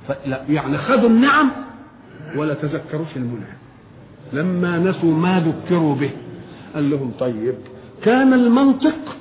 فلا 0.08 0.42
يعني 0.48 0.78
خدوا 0.78 1.08
النعم 1.08 1.50
ولا 2.36 2.54
تذكروش 2.54 3.16
المنعم. 3.16 3.58
لما 4.32 4.78
نسوا 4.78 5.14
ما 5.14 5.40
ذكروا 5.40 5.94
به 5.94 6.10
قال 6.74 6.90
لهم 6.90 7.12
طيب 7.20 7.54
كان 8.02 8.32
المنطق 8.32 9.16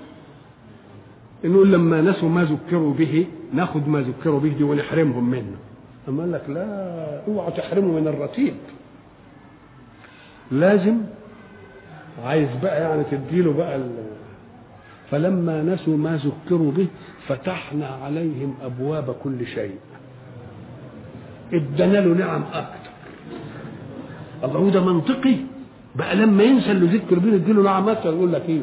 نقول 1.46 1.72
لما 1.74 2.02
نسوا 2.02 2.30
ما 2.30 2.44
ذكروا 2.44 2.94
به 2.94 3.28
ناخد 3.54 3.88
ما 3.88 4.02
ذكروا 4.02 4.40
به 4.40 4.50
دي 4.50 4.64
ونحرمهم 4.64 5.30
منه. 5.30 5.56
أما 6.08 6.22
قال 6.24 6.32
لك 6.32 6.44
لا 6.50 7.28
اوعى 7.28 7.52
تحرموا 7.52 8.00
من 8.00 8.08
الرتيب. 8.08 8.54
لازم 10.52 10.98
عايز 12.26 12.50
بقى 12.64 12.82
يعني 12.82 13.04
تديله 13.12 13.54
بقى 13.54 13.76
ال... 13.76 13.90
فلما 15.12 15.64
نسوا 15.64 15.98
ما 15.98 16.18
ذكروا 16.18 16.72
به 16.72 16.88
فتحنا 17.28 17.88
عليهم 17.88 18.56
أبواب 18.64 19.16
كل 19.24 19.46
شيء. 19.48 19.76
ادانا 21.54 21.98
له 21.98 22.14
نعم 22.14 22.44
أكتر. 22.54 22.92
الله 24.44 24.72
ده 24.72 24.86
منطقي. 24.86 25.36
بقى 25.96 26.16
لما 26.16 26.44
ينسى 26.44 26.72
اللي 26.72 26.98
ذكر 26.98 27.20
بيه 27.20 27.32
نديله 27.32 27.62
نعم 27.64 27.90
أكتر. 27.90 28.10
يقول 28.14 28.34
لك 28.34 28.44
إيه؟ 28.50 28.62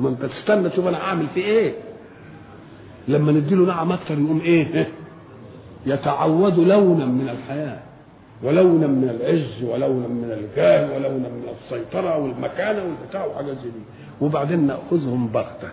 ما 0.00 0.08
أنت 0.08 0.24
تستنى 0.24 0.68
تشوف 0.68 0.86
أنا 0.86 0.98
هعمل 0.98 1.26
فيه 1.34 1.44
إيه؟ 1.44 1.74
لما 3.08 3.32
نديله 3.32 3.66
نعم 3.66 3.92
أكتر 3.92 4.14
يقوم 4.18 4.40
إيه؟ 4.44 4.88
يتعود 5.86 6.58
لونا 6.58 7.04
من 7.06 7.28
الحياة 7.28 7.78
ولونا 8.42 8.86
من 8.86 9.08
العز 9.08 9.62
ولونا 9.64 10.08
من 10.08 10.32
الجاه 10.32 10.94
ولونا 10.94 11.28
من 11.28 11.42
السيطرة 11.64 12.18
والمكانة 12.18 12.82
والبتاع 12.82 13.26
وحاجات 13.26 13.56
زي 13.56 13.68
دي. 13.70 13.80
وبعدين 14.20 14.66
نأخذهم 14.66 15.28
بغتة. 15.28 15.68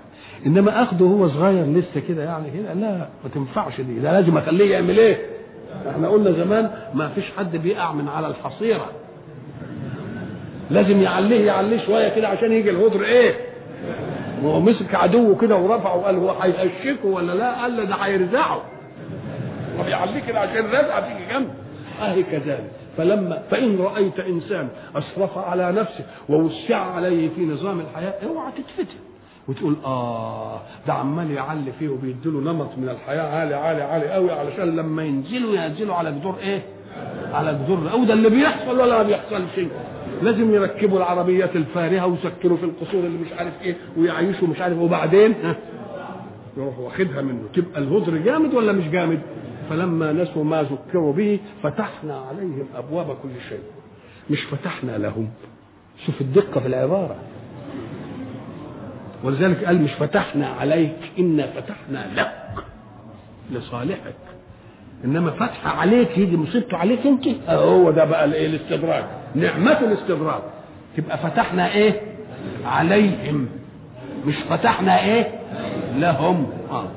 إنما 0.45 0.83
اخده 0.83 1.05
هو 1.05 1.27
صغير 1.29 1.65
لسه 1.65 1.99
كده 2.07 2.23
يعني 2.23 2.45
كده 2.51 2.73
لا 2.73 2.97
ما 2.97 3.29
تنفعش 3.33 3.81
دي. 3.81 3.99
ده 3.99 4.11
لازم 4.19 4.37
أخليه 4.37 4.71
يعمل 4.73 4.97
إيه؟ 4.99 5.17
إحنا 5.89 6.07
قلنا 6.07 6.31
زمان 6.31 6.69
ما 6.93 7.07
فيش 7.09 7.25
حد 7.37 7.57
بيقع 7.57 7.91
من 7.93 8.07
على 8.07 8.27
الحصيرة. 8.27 8.85
لازم 10.71 11.01
يعليه 11.01 11.45
يعليه 11.45 11.85
شوية 11.85 12.09
كده 12.09 12.27
عشان 12.27 12.51
يجي 12.51 12.69
الهدر 12.69 13.03
إيه؟ 13.03 13.33
وهو 14.43 14.59
مسك 14.59 14.95
عدوه 14.95 15.35
كده 15.37 15.55
ورفعه 15.55 15.97
وقال 15.97 16.15
هو 16.15 16.29
هيهشكه 16.31 17.05
ولا 17.07 17.31
لا؟ 17.33 17.61
قال 17.61 17.77
له 17.77 17.83
ده 17.83 17.95
هيرزعه. 17.95 18.61
طب 19.79 19.87
يعليه 19.87 20.19
كده 20.19 20.39
عشان 20.39 20.65
رزعه 20.65 20.99
تيجي 21.13 21.25
جنبه 21.33 21.51
أهي 22.01 22.23
كذلك. 22.23 22.71
فلما 22.97 23.43
فإن 23.51 23.77
رأيت 23.79 24.19
إنسان 24.19 24.67
اسرف 24.95 25.37
على 25.37 25.71
نفسه 25.71 26.05
ووسع 26.29 26.77
عليه 26.77 27.29
في 27.29 27.45
نظام 27.45 27.79
الحياة 27.79 28.13
اوعى 28.27 28.51
تتفتن. 28.51 28.97
وتقول 29.47 29.75
آه 29.85 30.61
ده 30.87 30.93
عمال 30.93 31.31
يعلي 31.31 31.71
فيه 31.79 31.89
وبيديله 31.89 32.39
نمط 32.39 32.77
من 32.77 32.89
الحياة 32.89 33.21
عالي 33.21 33.55
عالي 33.55 33.81
عالي 33.83 34.11
قوي 34.11 34.31
علشان 34.31 34.75
لما 34.75 35.03
ينزلوا 35.03 35.55
ينزلوا 35.55 35.95
على 35.95 36.11
جدور 36.11 36.35
إيه؟ 36.41 36.61
على 37.33 37.59
جدور 37.63 37.91
أو 37.91 38.03
ده 38.03 38.13
اللي 38.13 38.29
بيحصل 38.29 38.79
ولا 38.79 38.97
ما 38.97 39.03
بيحصل 39.03 39.43
شيء. 39.55 39.69
لازم 40.21 40.53
يركبوا 40.53 40.97
العربيات 40.97 41.55
الفارهة 41.55 42.05
ويسكنوا 42.05 42.57
في 42.57 42.63
القصور 42.63 43.03
اللي 43.05 43.17
مش 43.17 43.33
عارف 43.37 43.61
إيه 43.61 43.75
ويعيشوا 43.97 44.47
مش 44.47 44.61
عارف 44.61 44.77
وبعدين؟ 44.77 45.33
يروح 46.57 46.79
واخدها 46.79 47.21
منه. 47.21 47.43
تبقى 47.53 47.81
الهدر 47.81 48.17
جامد 48.17 48.53
ولا 48.53 48.71
مش 48.71 48.87
جامد؟ 48.89 49.19
فلما 49.69 50.11
نسوا 50.13 50.43
ما 50.43 50.63
ذكروا 50.63 51.13
به 51.13 51.39
فتحنا 51.63 52.17
عليهم 52.17 52.65
أبواب 52.75 53.05
كل 53.07 53.29
شيء. 53.49 53.59
مش 54.29 54.41
فتحنا 54.43 54.97
لهم. 54.97 55.29
شوف 56.05 56.21
الدقة 56.21 56.61
في 56.61 56.67
العبارة. 56.67 57.15
ولذلك 59.23 59.65
قال 59.65 59.81
مش 59.81 59.91
فتحنا 59.93 60.47
عليك 60.47 60.95
إنا 61.19 61.47
فتحنا 61.47 62.07
لك 62.15 62.63
لصالحك. 63.51 64.15
إنما 65.05 65.31
فتح 65.31 65.67
عليك 65.79 66.17
يجي 66.17 66.37
مصيبته 66.37 66.77
عليك 66.77 67.05
أنت. 67.07 67.27
هو 67.49 67.91
ده 67.91 68.05
بقى 68.05 68.25
الإيه؟ 68.25 68.47
الاستدراج 68.47 69.03
نعمة 69.35 69.79
الاستدراج 69.79 70.41
تبقى 70.97 71.17
فتحنا 71.17 71.73
إيه؟ 71.73 72.01
عليهم. 72.65 73.47
مش 74.25 74.35
فتحنا 74.49 75.05
إيه؟ 75.05 75.31
لهم. 75.97 76.47
آه. 76.71 76.87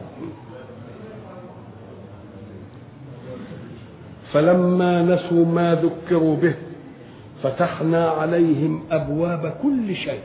فلما 4.32 5.02
نسوا 5.02 5.44
ما 5.46 5.74
ذكروا 5.74 6.36
به 6.36 6.54
فتحنا 7.42 8.08
عليهم 8.08 8.82
أبواب 8.90 9.54
كل 9.62 9.94
شيء. 9.96 10.20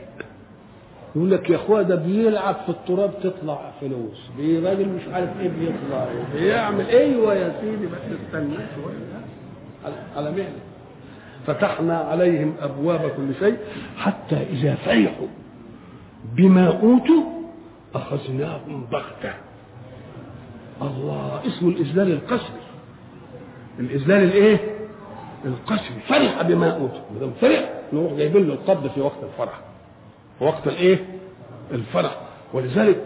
يقول 1.16 1.30
لك 1.30 1.50
يا 1.50 1.56
اخويا 1.56 1.82
ده 1.82 1.94
بيلعب 1.96 2.54
في 2.54 2.68
التراب 2.68 3.10
تطلع 3.22 3.70
فلوس 3.80 4.30
راجل 4.38 4.88
مش 4.88 5.02
عارف 5.12 5.40
إيه 5.40 5.48
بيطلع. 5.48 6.06
بيعمل 6.34 6.86
أيوه 6.86 7.34
يا 7.34 7.54
سيدي 7.60 7.86
بس 7.86 7.98
استنى 8.26 8.54
شوية. 8.54 8.94
على- 9.84 10.18
مهلك. 10.18 10.52
فتحنا 11.46 11.98
عليهم 11.98 12.54
أبواب 12.60 13.00
كل 13.00 13.34
شيء 13.40 13.56
حتى 13.96 14.36
إذا 14.36 14.74
فرحوا 14.74 15.26
بما 16.36 16.66
أوتوا 16.66 17.22
أخذناهم 17.94 18.86
بغتة. 18.92 19.34
الله 20.82 21.40
اسمه 21.46 21.68
الاذلال 21.68 22.12
القسري 22.12 22.62
الاذلال 23.80 24.22
الإيه؟ 24.24 24.58
القسري 25.44 26.00
فرح 26.08 26.42
بما 26.42 26.70
أوتوا. 26.70 27.30
فرح 27.40 27.72
نروح 27.92 28.12
جايبين 28.12 28.46
له 28.48 28.54
القبض 28.54 28.90
في 28.90 29.00
وقت 29.00 29.16
الفرح. 29.22 29.60
وقت 30.42 30.66
الايه؟ 30.66 30.98
الفرح. 31.72 32.16
ولذلك 32.52 32.96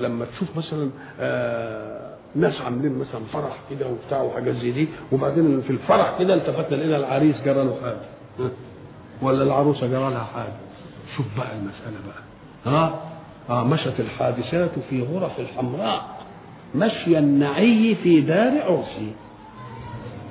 لما 0.00 0.24
تشوف 0.24 0.56
مثلا 0.56 0.90
آه 1.20 2.08
ناس 2.34 2.60
عاملين 2.60 2.98
مثلا 2.98 3.20
فرح 3.32 3.56
كده 3.70 3.86
وبتاع 3.88 4.22
وحاجات 4.22 4.54
زي 4.54 4.70
دي 4.70 4.88
وبعدين 5.12 5.60
في 5.60 5.70
الفرح 5.70 6.14
كده 6.18 6.34
التفتنا 6.34 6.76
لقينا 6.76 6.96
العريس 6.96 7.36
جرى 7.44 7.64
له 7.64 7.76
حاجة؟ 7.82 8.48
ولا 9.22 9.42
العروسة 9.42 9.86
جرى 9.86 10.10
لها 10.10 10.24
حاجة. 10.34 10.52
شوف 11.16 11.26
بقى 11.38 11.52
المسألة 11.56 11.96
بقى. 12.06 12.22
ها؟ 12.74 13.00
آه 13.50 13.64
مشت 13.64 14.00
الحادثات 14.00 14.70
في 14.90 15.02
غرف 15.02 15.40
الحمراء. 15.40 16.18
مشي 16.74 17.18
النعي 17.18 17.94
في 18.02 18.20
دار 18.20 18.62
عرسي 18.62 19.12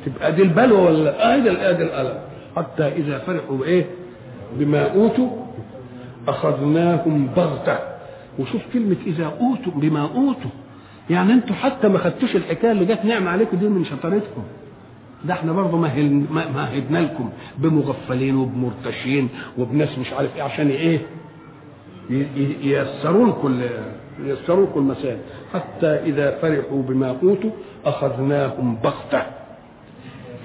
تبقى 0.05 0.31
دي 0.31 0.41
البلوى 0.41 0.81
ولا؟ 0.81 1.33
آه 1.33 1.37
ده 1.37 1.69
ادي 1.69 1.83
الالم 1.83 2.19
حتى 2.55 2.87
إذا 2.87 3.17
فرحوا 3.19 3.57
بإيه؟ 3.57 3.85
بما 4.53 4.93
أوتوا 4.93 5.29
اخذناهم 6.28 7.28
بغتة. 7.36 7.78
وشوف 8.39 8.61
كلمة 8.73 8.95
إذا 9.07 9.25
أوتوا 9.25 9.71
بما 9.75 10.01
أوتوا. 10.01 10.51
يعني 11.09 11.34
أنتوا 11.34 11.55
حتى 11.55 11.88
ما 11.88 11.97
خدتوش 11.99 12.36
الحكاية 12.36 12.71
اللي 12.71 12.86
جت 12.86 13.05
نعمة 13.05 13.30
عليكم 13.32 13.57
دي 13.57 13.67
من 13.69 13.86
شطارتكم. 13.86 14.43
ده 15.25 15.34
إحنا 15.34 15.51
برضه 15.51 15.78
مهل- 15.78 16.25
مهدنا 16.32 16.97
لكم 16.99 17.30
بمغفلين 17.57 18.36
وبمرتشين 18.36 19.30
وبناس 19.57 19.99
مش 19.99 20.13
عارف 20.13 20.36
إيه 20.36 20.43
عشان 20.43 20.67
إيه 20.69 20.99
ييسروا 22.63 23.28
لكم 23.28 23.61
ييسروا 24.25 24.65
لكم 24.65 24.80
المسائل. 24.80 25.17
حتى 25.53 25.88
إذا 25.88 26.38
فرحوا 26.41 26.82
بما 26.84 27.09
أوتوا 27.23 27.51
اخذناهم 27.86 28.75
بغتة. 28.84 29.21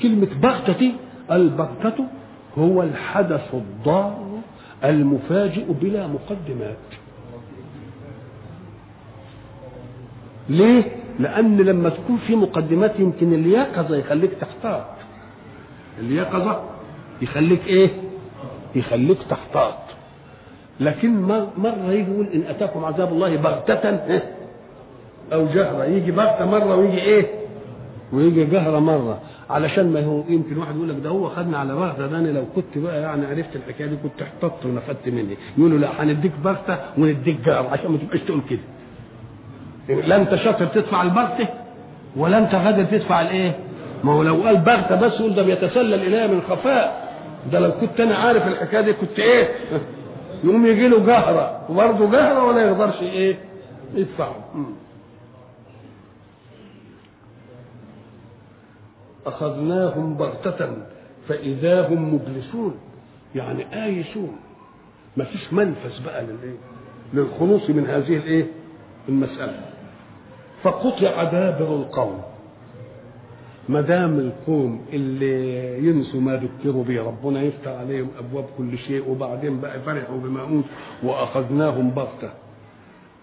كلمة 0.03 0.29
بغتة 0.43 0.73
دي 0.79 0.93
البغتة 1.31 2.05
هو 2.59 2.83
الحدث 2.83 3.55
الضار 3.55 4.22
المفاجئ 4.85 5.65
بلا 5.81 6.07
مقدمات. 6.07 6.77
ليه؟ 10.49 10.83
لأن 11.21 11.57
لما 11.57 11.89
تكون 11.89 12.17
في 12.27 12.37
مقدمات 12.37 12.93
يمكن 13.01 13.35
اليقظة 13.35 13.97
يخليك 13.97 14.31
تحتاط. 14.41 14.85
اليقظة 16.01 16.61
يخليك 17.23 17.67
إيه؟ 17.67 17.91
يخليك 18.75 19.19
تحتاط. 19.31 19.75
لكن 20.81 21.23
مر- 21.23 21.49
مرة 21.57 21.93
يجي 21.93 22.11
يقول 22.11 22.27
إن 22.27 22.43
أتاكم 22.43 22.85
عذاب 22.85 23.13
الله 23.13 23.37
بغتة 23.37 23.89
إيه؟ 23.89 24.35
أو 25.33 25.47
جهرة. 25.47 25.85
يجي 25.85 26.11
بغتة 26.13 26.45
مرة 26.51 26.77
ويجي 26.77 26.99
إيه؟ 27.03 27.27
ويجي 28.13 28.45
جهرة 28.45 28.79
مرة. 28.79 29.21
علشان 29.53 29.93
ما 29.93 30.05
هو 30.05 30.23
يمكن 30.29 30.59
واحد 30.59 30.77
يقول 30.77 30.89
لك 30.89 30.97
ده 31.05 31.11
هو 31.11 31.29
خدنا 31.29 31.59
على 31.59 31.75
بغتة 31.75 32.07
ده 32.07 32.19
أنا 32.19 32.29
لو 32.29 32.45
كنت 32.55 32.79
بقى 32.79 33.01
يعني 33.03 33.27
عرفت 33.27 33.57
الحكاية 33.57 33.87
دي 33.87 33.97
كنت 33.97 34.23
احتطت 34.23 34.67
ونفدت 34.67 35.09
مني. 35.09 35.37
يقولوا 35.59 35.79
لا 35.79 36.03
هنديك 36.03 36.33
بغتة 36.45 36.79
ونديك 36.99 37.41
جهرة 37.47 37.69
عشان 37.69 37.91
ما 37.91 37.99
تبقاش 37.99 38.21
تقول 38.21 38.41
كده. 38.51 38.61
لا 40.07 40.17
أنت 40.17 40.35
شاطر 40.35 40.67
تدفع 40.67 41.03
البغتة 41.03 41.49
ولا 42.17 42.39
أنت 42.39 42.55
غادر 42.55 42.85
تدفع 42.85 43.21
الإيه؟ 43.21 43.57
ما 44.05 44.13
هو 44.13 44.23
لو 44.23 44.35
قال 44.43 44.57
بغتة 44.57 44.95
بس 44.95 45.21
يقول 45.21 45.35
ده 45.35 45.43
بيتسلل 45.43 45.95
إليها 45.95 46.27
من 46.27 46.41
خفاء. 46.43 47.13
ده 47.53 47.59
لو 47.61 47.73
كنت 47.73 48.01
أنا 48.01 48.15
عارف 48.17 48.47
الحكاية 48.47 48.81
دي 48.81 48.93
كنت 48.93 49.19
إيه؟ 49.19 49.49
يقوم 50.45 50.67
يجي 50.67 50.89
له 50.89 50.99
جهرة 51.07 51.71
وبرضه 51.71 52.11
جهرة 52.11 52.45
ولا 52.45 52.63
يقدرش 52.63 53.03
إيه؟ 53.03 53.37
يدفعه. 53.95 54.35
أخذناهم 59.27 60.15
بغتة 60.15 60.77
فإذا 61.29 61.89
هم 61.89 62.15
مبلسون. 62.15 62.75
يعني 63.35 63.85
آيسون. 63.85 64.37
ما 65.17 65.25
فيش 65.25 65.53
منفذ 65.53 66.05
بقى 66.05 66.23
للإيه؟ 66.23 66.57
للخلوص 67.15 67.71
من 67.71 67.87
هذه 67.87 68.17
الإيه؟ 68.17 68.47
المسألة. 69.09 69.61
فقطع 70.63 71.25
دابر 71.25 71.77
القوم. 71.77 72.23
ما 73.69 73.81
دام 73.81 74.19
القوم 74.19 74.85
اللي 74.93 75.79
ينسوا 75.89 76.21
ما 76.21 76.37
ذكروا 76.37 76.85
به 76.85 77.03
ربنا 77.03 77.43
يفتح 77.43 77.71
عليهم 77.71 78.09
أبواب 78.19 78.45
كل 78.59 78.79
شيء 78.79 79.11
وبعدين 79.11 79.61
بقى 79.61 79.81
فرحوا 79.81 80.19
بما 80.19 80.41
أوتوا 80.41 80.63
وأخذناهم 81.03 81.91
بغتة. 81.91 82.31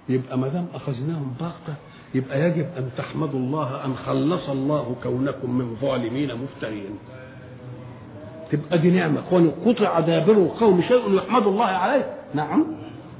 يبقى 0.10 0.38
ما 0.38 0.47
دام 0.47 0.66
أخذناهم 0.76 1.34
بغته 1.39 1.74
يبقى 2.16 2.41
يجب 2.49 2.66
أن 2.78 2.89
تحمدوا 2.97 3.39
الله 3.39 3.86
أن 3.86 3.95
خلص 3.95 4.49
الله 4.49 4.95
كونكم 5.03 5.57
من 5.57 5.76
ظالمين 5.82 6.30
مفترين. 6.36 6.89
تبقى 8.51 8.78
دي 8.78 8.91
نعمة. 8.91 9.22
كون 9.30 9.51
قطع 9.66 9.99
دابر 9.99 10.34
القوم 10.34 10.82
شيء 10.82 11.14
يحمد 11.18 11.47
الله 11.47 11.66
عليه. 11.66 12.05
نعم. 12.34 12.66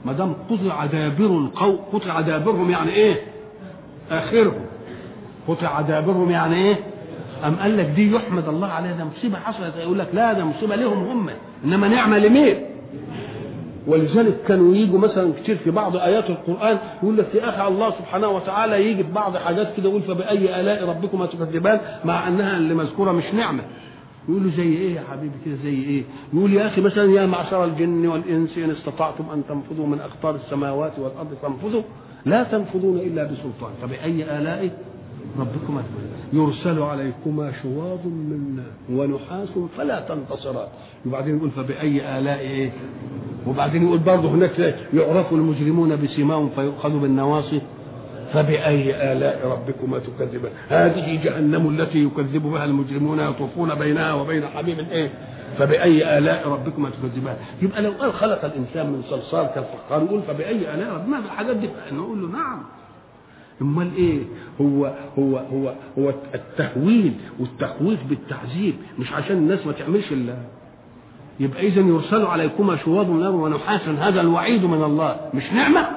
ما 0.06 0.14
دام 0.14 0.34
قطع 0.50 0.86
دابر 0.86 1.26
القوم 1.26 1.78
قطع 1.94 2.22
دابرهم 2.22 2.70
يعني 2.70 2.92
إيه؟ 2.92 3.16
آخرهم. 4.12 4.66
قطع 5.48 5.82
دابرهم 5.82 6.32
يعني 6.32 6.56
إيه؟ 6.56 6.76
أم 7.46 7.56
قال 7.56 7.78
لك 7.78 7.86
دي 7.86 8.12
يحمد 8.16 8.48
الله 8.48 8.68
عليها 8.68 8.92
ده 8.96 9.06
مصيبة 9.06 9.40
حصلت 9.40 9.76
يقول 9.76 10.00
لك 10.00 10.08
لا 10.14 10.34
ده 10.34 10.46
مصيبة 10.46 10.76
لهم 10.76 11.04
هم. 11.06 11.30
إنما 11.66 11.88
نعمة 11.88 12.18
لمين؟ 12.18 12.56
ولذلك 13.90 14.42
كانوا 14.48 14.76
يجوا 14.76 15.00
مثلا 15.00 15.34
كتير 15.44 15.58
في 15.58 15.72
بعض 15.72 15.98
آيات 15.98 16.30
القرآن 16.30 16.78
يقول 17.04 17.18
لك 17.18 17.36
يا 17.36 17.50
أخي 17.50 17.68
الله 17.68 17.90
سبحانه 17.92 18.28
وتعالى 18.30 18.90
يجي 18.92 19.04
في 19.04 19.12
بعض 19.12 19.38
حاجات 19.38 19.68
كده 19.78 19.90
يقول 19.90 20.02
فبأي 20.02 20.60
آلاء 20.62 20.90
ربكما 20.90 21.26
تكذبان 21.26 21.80
مع 22.06 22.28
أنها 22.28 22.58
اللي 22.58 22.74
مذكورة 22.74 23.12
مش 23.12 23.24
نعمة. 23.34 23.64
يقولوا 24.30 24.52
زي 24.58 24.64
إيه 24.64 24.96
يا 24.96 25.04
حبيبي 25.12 25.34
كده 25.46 25.56
زي 25.64 25.84
إيه؟ 25.84 26.04
يقول 26.34 26.54
يا 26.54 26.68
أخي 26.68 26.82
مثلا 26.82 27.12
يا 27.12 27.26
معشر 27.26 27.64
الجن 27.64 28.08
والإنس 28.08 28.58
إن 28.58 28.70
استطعتم 28.72 29.24
أن 29.34 29.44
تنفذوا 29.50 29.88
من 29.88 30.00
أقطار 30.00 30.36
السماوات 30.36 30.92
والأرض 31.00 31.34
فانفذوا. 31.42 31.82
لا 32.26 32.44
تنفذون 32.44 32.98
إلا 32.98 33.24
بسلطان. 33.24 33.72
فبأي 33.82 34.38
آلاء 34.38 34.70
ربكما 35.40 35.84
يرسل 36.34 36.82
عليكما 36.82 37.52
شواظ 37.64 38.06
من 38.06 38.64
ونحاس 38.94 39.50
فلا 39.78 40.00
تنتصران 40.00 40.68
وبعدين 41.06 41.38
يقول 41.38 41.52
فبأي 41.52 42.20
آلاء 42.20 42.40
إيه؟ 42.40 42.72
وبعدين 43.48 43.84
يقول 43.84 43.98
برضه 44.00 44.30
هناك 44.30 44.76
يعرف 44.94 45.34
المجرمون 45.34 45.96
بسيماهم 45.96 46.50
فيؤخذوا 46.56 47.00
بالنواصي. 47.00 47.62
فبأي 48.34 49.12
آلاء 49.14 49.48
ربكما 49.48 50.00
تكذبان؟ 50.00 50.52
هذه 50.68 51.24
جهنم 51.24 51.70
التي 51.70 52.04
يكذب 52.04 52.44
بها 52.44 52.66
المجرمون 52.66 53.20
يطوفون 53.20 53.76
بينها 53.76 54.14
وبين 54.14 54.46
حميم 54.46 54.78
إيه؟ 54.92 55.10
فبأي 55.58 56.18
آلاء 56.18 56.48
ربكما 56.50 56.90
تكذبان؟ 56.90 57.36
يبقى 57.62 57.82
لو 57.82 57.92
قال 57.92 58.14
خلق 58.14 58.46
الإنسان 58.46 58.86
من 58.92 59.02
صلصال 59.10 59.48
كالفخار 59.56 60.04
يقول 60.04 60.22
فبأي 60.22 60.74
آلاء 60.74 60.94
ربنا 60.94 61.18
الحاجات 61.20 61.56
دي 61.56 61.70
نقول 61.94 62.22
له 62.22 62.28
نعم. 62.28 62.60
أمال 63.62 63.96
إيه؟ 63.98 64.20
هو 64.62 64.94
هو 65.20 65.38
هو 65.38 65.74
هو 66.00 66.14
التهويل 66.36 67.14
والتخويف 67.40 68.00
بالتعذيب 68.10 68.76
مش 69.00 69.14
عشان 69.14 69.38
الناس 69.38 69.66
ما 69.66 69.72
تعملش 69.72 70.12
إلا. 70.12 70.36
يبقى 71.40 71.68
اذا 71.68 71.82
يرسل 71.82 72.26
عليكما 72.26 72.76
شواظ 72.78 73.10
من 73.10 73.20
نار 73.20 73.36
ونحاس 73.36 73.82
هذا 73.88 74.22
الوعيد 74.22 74.66
من 74.66 74.84
الله 74.84 75.16
مش 75.34 75.44
نعمة؟ 75.54 75.88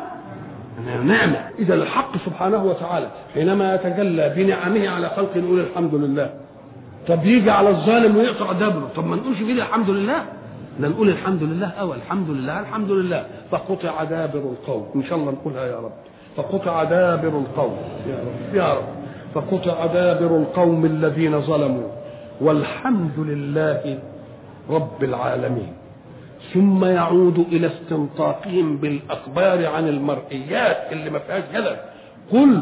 نعمة. 1.05 1.49
إذا 1.59 1.75
الحق 1.75 2.17
سبحانه 2.27 2.65
وتعالى 2.65 3.11
حينما 3.35 3.75
يتجلى 3.75 4.35
بنعمه 4.37 4.89
على 4.89 5.09
خلقه 5.09 5.41
نقول 5.41 5.61
الحمد 5.61 5.95
لله. 5.95 6.35
طب 7.09 7.27
يجي 7.27 7.51
على 7.51 7.69
الظالم 7.71 8.17
ويقطع 8.17 8.53
دبره 8.53 8.91
طب 8.97 9.07
ما 9.07 9.17
نقولش 9.17 9.39
كده 9.39 9.63
الحمد 9.63 9.91
لله؟ 9.91 10.25
ده 10.81 10.89
نقول 10.89 11.09
الحمد 11.09 11.43
لله 11.43 11.67
أو 11.69 11.95
الحمد 11.95 12.31
لله 12.31 12.61
الحمد 12.61 12.91
لله. 12.91 13.27
فقطع 13.51 14.05
دابر 14.05 14.39
القوم. 14.39 14.87
إن 14.97 15.05
شاء 15.05 15.19
الله 15.19 15.33
نقولها 15.33 15.67
يا 15.67 15.77
رب. 15.77 15.93
فقطع 16.37 16.85
دابر 16.85 17.29
القوم. 17.29 17.77
يا 18.09 18.15
رب 18.15 18.55
يا 18.55 18.75
رب. 18.75 18.85
فقطع 19.35 19.87
دابر 19.87 20.37
القوم 20.37 20.85
الذين 20.85 21.41
ظلموا. 21.41 21.89
والحمد 22.41 23.19
لله 23.19 23.99
رب 24.71 25.05
العالمين. 25.05 25.73
ثم 26.55 26.85
يعود 26.85 27.39
إلى 27.39 27.67
استنطاقهم 27.67 28.77
بالأخبار 28.77 29.67
عن 29.67 29.89
المرئيات 29.89 30.93
اللي 30.93 31.11
ما 31.11 31.19
فيهاش 31.19 31.45
جدل. 31.55 31.77
قل 32.33 32.61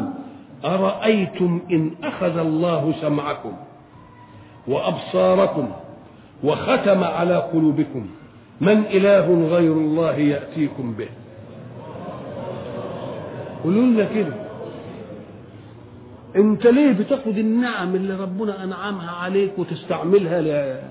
أرأيتم 0.65 1.61
إن 1.71 1.91
أخذ 2.03 2.37
الله 2.37 2.93
سمعكم 3.01 3.53
وأبصاركم 4.67 5.69
وختم 6.43 7.03
على 7.03 7.35
قلوبكم؟ 7.35 8.07
من 8.61 8.83
إله 8.85 9.47
غير 9.47 9.71
الله 9.71 10.15
يأتيكم 10.15 10.93
به؟ 10.93 11.09
قولوا 13.63 13.81
لنا 13.85 14.03
كده. 14.05 14.33
انت 16.35 16.67
ليه 16.67 16.91
بتاخد 16.91 17.37
النعم 17.37 17.95
اللي 17.95 18.15
ربنا 18.15 18.63
انعمها 18.63 19.11
عليك 19.11 19.59
وتستعملها. 19.59 20.81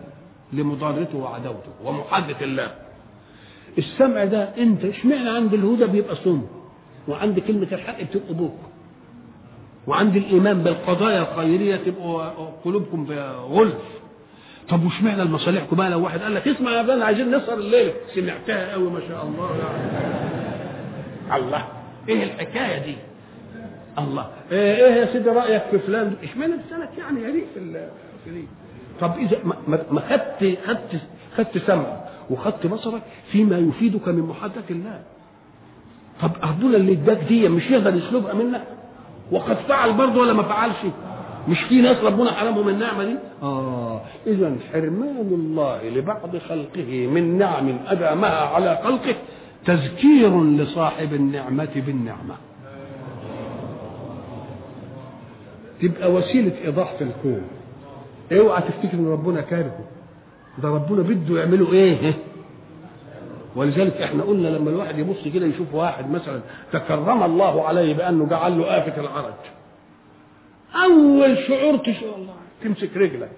لمضارته 0.52 1.18
وعداوته 1.18 1.68
ومحادة 1.84 2.36
الله؟ 2.40 2.70
السمع 3.78 4.24
ده 4.24 4.42
انت 4.58 4.84
اشمعنى 4.84 5.28
عند 5.30 5.54
الهدى 5.54 5.86
بيبقى 5.86 6.16
صم 6.16 6.42
وعند 7.08 7.38
كلمة 7.38 7.66
الحق 7.72 8.02
بتبقوا 8.02 8.34
بوك 8.34 8.56
وعند 9.86 10.16
الإيمان 10.16 10.62
بالقضايا 10.62 11.20
الخيرية 11.32 11.76
تبقوا 11.76 12.22
قلوبكم 12.64 13.06
غلف 13.50 13.74
طب 14.68 14.84
واشمعنى 14.84 15.22
المصالحكم 15.22 15.76
بقى 15.76 15.90
لو 15.90 16.04
واحد 16.04 16.20
قال 16.20 16.34
لك 16.34 16.48
اسمع 16.48 16.70
يا 16.70 16.82
فلان 16.82 17.02
عايزين 17.02 17.36
نسهر 17.36 17.58
الليلة 17.58 17.92
سمعتها 18.14 18.72
قوي 18.72 18.90
ما 18.90 19.00
شاء 19.08 19.24
الله. 19.26 19.56
يعني 21.32 21.44
الله. 21.44 21.64
إيه 22.08 22.24
الحكاية 22.24 22.78
دي؟ 22.84 22.96
الله. 23.98 24.26
إيه, 24.52 24.76
إيه 24.86 24.94
يا 25.00 25.12
سيدي 25.12 25.30
رأيك 25.30 25.62
في 25.70 25.78
فلان؟ 25.78 26.14
اشمعنى 26.22 26.52
لسانك 26.52 26.88
يعني 26.98 27.20
في 27.54 27.58
ال- 27.60 27.88
في 28.24 28.30
دي 28.30 28.44
طب 29.00 29.12
إذا 29.18 29.38
ما- 29.68 30.00
خدت 30.10 30.58
خدت 30.66 31.00
خدت 31.36 31.58
سمعك 31.58 32.04
وخدت 32.30 32.66
بصرك 32.66 33.02
فيما 33.32 33.58
يفيدك 33.58 34.08
من 34.08 34.22
محادثه 34.22 34.64
الله. 34.70 35.00
طب 36.22 36.30
ربنا 36.42 36.76
اللي 36.76 36.92
اداك 36.92 37.18
دي 37.28 37.48
مش 37.48 37.70
يقدر 37.70 37.94
يسلبها 37.94 38.34
منك؟ 38.34 38.62
وقد 39.32 39.56
فعل 39.68 39.92
برضه 39.92 40.20
ولا 40.20 40.32
ما 40.32 40.42
فعلش؟ 40.42 40.76
مش 41.48 41.60
في 41.62 41.80
ناس 41.80 41.96
ربنا 42.04 42.32
حرمهم 42.32 42.68
النعمة 42.68 43.04
دي؟ 43.04 43.16
آه 43.42 44.00
اذا 44.26 44.56
حرمان 44.72 45.28
الله 45.32 45.88
لبعض 45.88 46.36
خلقه 46.36 47.06
من 47.06 47.38
نعم 47.38 47.78
ادامها 47.86 48.30
على 48.54 48.78
خلقه 48.84 49.14
تذكير 49.66 50.44
لصاحب 50.44 51.14
النعمة 51.14 51.82
بالنعمة. 51.86 52.36
تبقى 55.82 56.12
وسيلة 56.12 56.52
إيضاح 56.64 56.94
في 56.94 57.04
الكون. 57.04 57.42
اوعى 58.32 58.62
تفتكر 58.62 58.94
إن 58.94 59.06
ربنا 59.06 59.40
كارهه. 59.40 59.84
ده 60.62 60.68
ربنا 60.68 61.02
بده 61.02 61.40
يعمله 61.40 61.72
إيه؟ 61.72 62.14
ولذلك 63.56 63.92
إحنا 63.96 64.22
قلنا 64.22 64.48
لما 64.48 64.70
الواحد 64.70 64.98
يبص 64.98 65.28
كده 65.34 65.46
يشوف 65.46 65.74
واحد 65.74 66.10
مثلا 66.10 66.40
تكرم 66.72 67.22
الله 67.22 67.66
عليه 67.66 67.94
بأنه 67.94 68.26
جعل 68.26 68.58
له 68.58 68.78
آفة 68.78 69.00
العرج. 69.00 69.32
أول 70.74 71.38
شعور 71.48 71.76
تشعر 71.76 72.14
الله 72.16 72.34
تمسك 72.62 72.96
رجلك. 72.96 73.36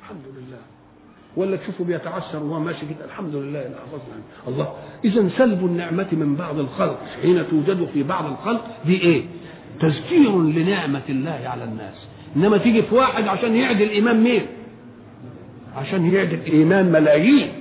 الحمد 0.00 0.24
لله. 0.36 0.58
ولا 1.36 1.56
تشوفه 1.56 1.84
بيتعسر 1.84 2.42
وهو 2.42 2.60
ماشي 2.60 2.80
كده. 2.80 3.04
الحمد 3.04 3.34
لله 3.34 3.62
لا 3.62 3.76
حفظنا 3.76 4.22
الله. 4.48 4.72
إذا 5.04 5.28
سلب 5.38 5.64
النعمة 5.64 6.06
من 6.12 6.36
بعض 6.36 6.58
الخلق 6.58 6.98
حين 7.22 7.44
توجد 7.50 7.88
في 7.94 8.02
بعض 8.02 8.24
الخلق 8.26 8.64
دي 8.86 9.00
إيه؟ 9.00 9.22
تذكير 9.80 10.42
لنعمة 10.42 11.02
الله 11.08 11.40
على 11.44 11.64
الناس. 11.64 12.08
إنما 12.36 12.56
تيجي 12.56 12.82
في 12.82 12.94
واحد 12.94 13.28
عشان 13.28 13.56
يعدل 13.56 13.88
ايمان 13.88 14.22
مين؟ 14.22 14.46
عشان 15.76 16.14
يعدل 16.14 16.40
ايمان 16.46 16.92
ملايين. 16.92 17.52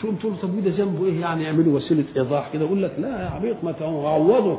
تقوم 0.00 0.14
تقول 0.14 0.36
طب 0.42 0.54
وده 0.54 0.70
ذنبه 0.70 1.06
إيه؟ 1.06 1.20
يعني 1.20 1.44
يعملوا 1.44 1.76
وسيلة 1.76 2.04
إيضاح 2.16 2.50
كده. 2.52 2.64
يقول 2.64 2.82
لك 2.82 2.94
لا 2.98 3.08
يا 3.22 3.30
عبيط 3.30 3.56
ما 3.64 3.72
تعوضوا. 3.72 4.58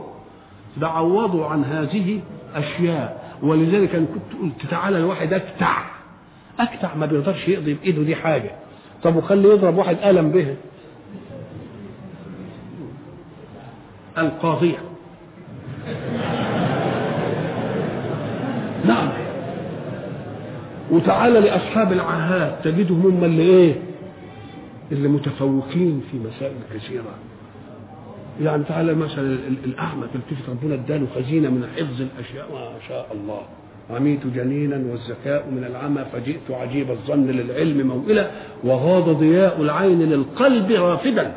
ده 0.77 0.87
عوضوا 0.87 1.45
عن 1.45 1.63
هذه 1.63 2.19
أشياء. 2.55 3.37
ولذلك 3.43 3.95
أنا 3.95 4.05
كنت 4.05 4.41
قلت 4.41 4.71
تعالى 4.71 4.97
الواحد 4.97 5.33
اكتع 5.33 5.77
أكتع 6.59 6.95
ما 6.95 7.05
بيقدرش 7.05 7.47
يقضي 7.47 7.73
بإيده 7.73 8.03
دي 8.03 8.15
حاجة. 8.15 8.51
طب 9.03 9.15
وخلي 9.15 9.49
يضرب 9.49 9.77
واحد 9.77 9.95
قلم 9.95 10.31
به. 10.31 10.55
القاضيه 14.17 14.77
نعم. 18.85 19.09
وتعالى 20.91 21.39
لأصحاب 21.39 21.91
العهات 21.91 22.55
تجدهم 22.63 23.01
هم 23.01 23.23
اللي 23.23 23.41
إيه؟ 23.43 23.75
اللي 24.91 25.07
متفوقين 25.07 26.03
في 26.11 26.17
مسائل 26.17 26.53
كثيرة. 26.73 27.15
يعني 28.41 28.63
تعالى 28.63 28.93
مثلا 28.93 29.21
ال- 29.21 29.47
ال- 29.47 29.65
الأعمى 29.65 30.07
تلتفت 30.13 30.49
ربنا 30.49 30.73
اداله 30.75 31.07
خزينة 31.15 31.49
من 31.49 31.67
حفظ 31.77 32.01
الأشياء 32.01 32.51
ما 32.53 32.79
شاء 32.87 33.07
الله. 33.13 33.41
عميت 33.89 34.27
جنينا 34.27 34.75
والذكاء 34.75 35.47
من 35.51 35.63
العمى 35.63 36.05
فجئت 36.13 36.51
عجيب 36.51 36.91
الظن 36.91 37.27
للعلم 37.27 37.87
موئلا 37.87 38.31
وغاض 38.63 39.09
ضياء 39.09 39.61
العين 39.61 40.01
للقلب 40.01 40.71
رافدا. 40.71 41.33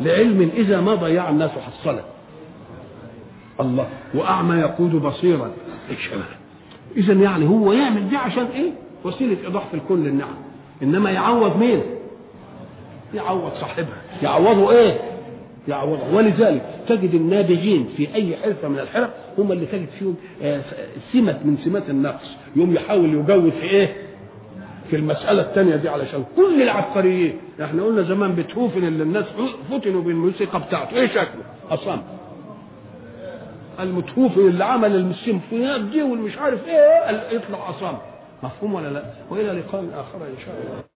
لعلم 0.00 0.50
إذا 0.56 0.80
ما 0.80 0.94
ضيع 0.94 1.30
الناس 1.30 1.50
حصله 1.50 2.02
الله 3.60 3.88
وأعمى 4.14 4.56
يقود 4.56 4.92
بصيرا. 4.92 5.50
اذا 6.96 7.12
يعني 7.12 7.48
هو 7.48 7.72
يعمل 7.72 8.08
دي 8.08 8.16
عشان 8.16 8.46
وسيلة 9.04 9.36
ايضاح 9.44 9.66
في 9.66 9.74
الكل 9.74 9.98
للنعم. 9.98 10.34
إنما 10.82 11.10
يعوض 11.10 11.56
مين؟ 11.56 11.82
يعوض 13.14 13.52
صاحبها. 13.60 14.02
يعوضه 14.22 14.70
إيه؟ 14.70 15.00
يعوضه. 15.68 16.14
ولذلك 16.14 16.77
تجد 16.88 17.14
النابغين 17.14 17.88
في 17.96 18.14
أي 18.14 18.36
حرفة 18.36 18.68
من 18.68 18.78
الحرف 18.78 19.10
هم 19.38 19.52
اللي 19.52 19.66
تجد 19.66 19.88
فيهم 19.98 20.14
آه، 20.42 20.60
سمة 21.12 21.38
من 21.44 21.56
سمات 21.64 21.90
النقص 21.90 22.30
يوم 22.56 22.74
يحاول 22.74 23.14
يجود 23.14 23.50
في 23.52 23.62
إيه؟ 23.62 23.96
في 24.90 24.96
المسألة 24.96 25.42
الثانية 25.42 25.76
دي 25.76 25.88
علشان 25.88 26.24
كل 26.36 26.62
العبقريين. 26.62 27.36
إحنا 27.62 27.82
قلنا 27.82 28.02
زمان 28.02 28.34
بيتهوفن 28.34 28.84
اللي 28.84 29.02
الناس 29.02 29.24
فتنوا 29.70 30.02
بالموسيقى 30.02 30.60
بتاعته. 30.60 30.96
إيه 30.96 31.06
شكله؟ 31.08 31.42
أصلا. 31.70 32.00
المتهوفن 33.80 34.40
اللي 34.40 34.64
عمل 34.64 34.96
السيمفونيات 34.96 35.80
دي 35.80 36.02
والمش 36.02 36.38
عارف 36.38 36.68
إيه 36.68 37.36
يطلع 37.36 37.70
اصم 37.70 37.98
مفهوم 38.42 38.74
ولا 38.74 38.88
لا؟ 38.88 39.02
وإلى 39.30 39.48
لقاء 39.52 39.84
آخر 39.94 40.26
إن 40.26 40.38
شاء 40.46 40.54
الله. 40.54 40.87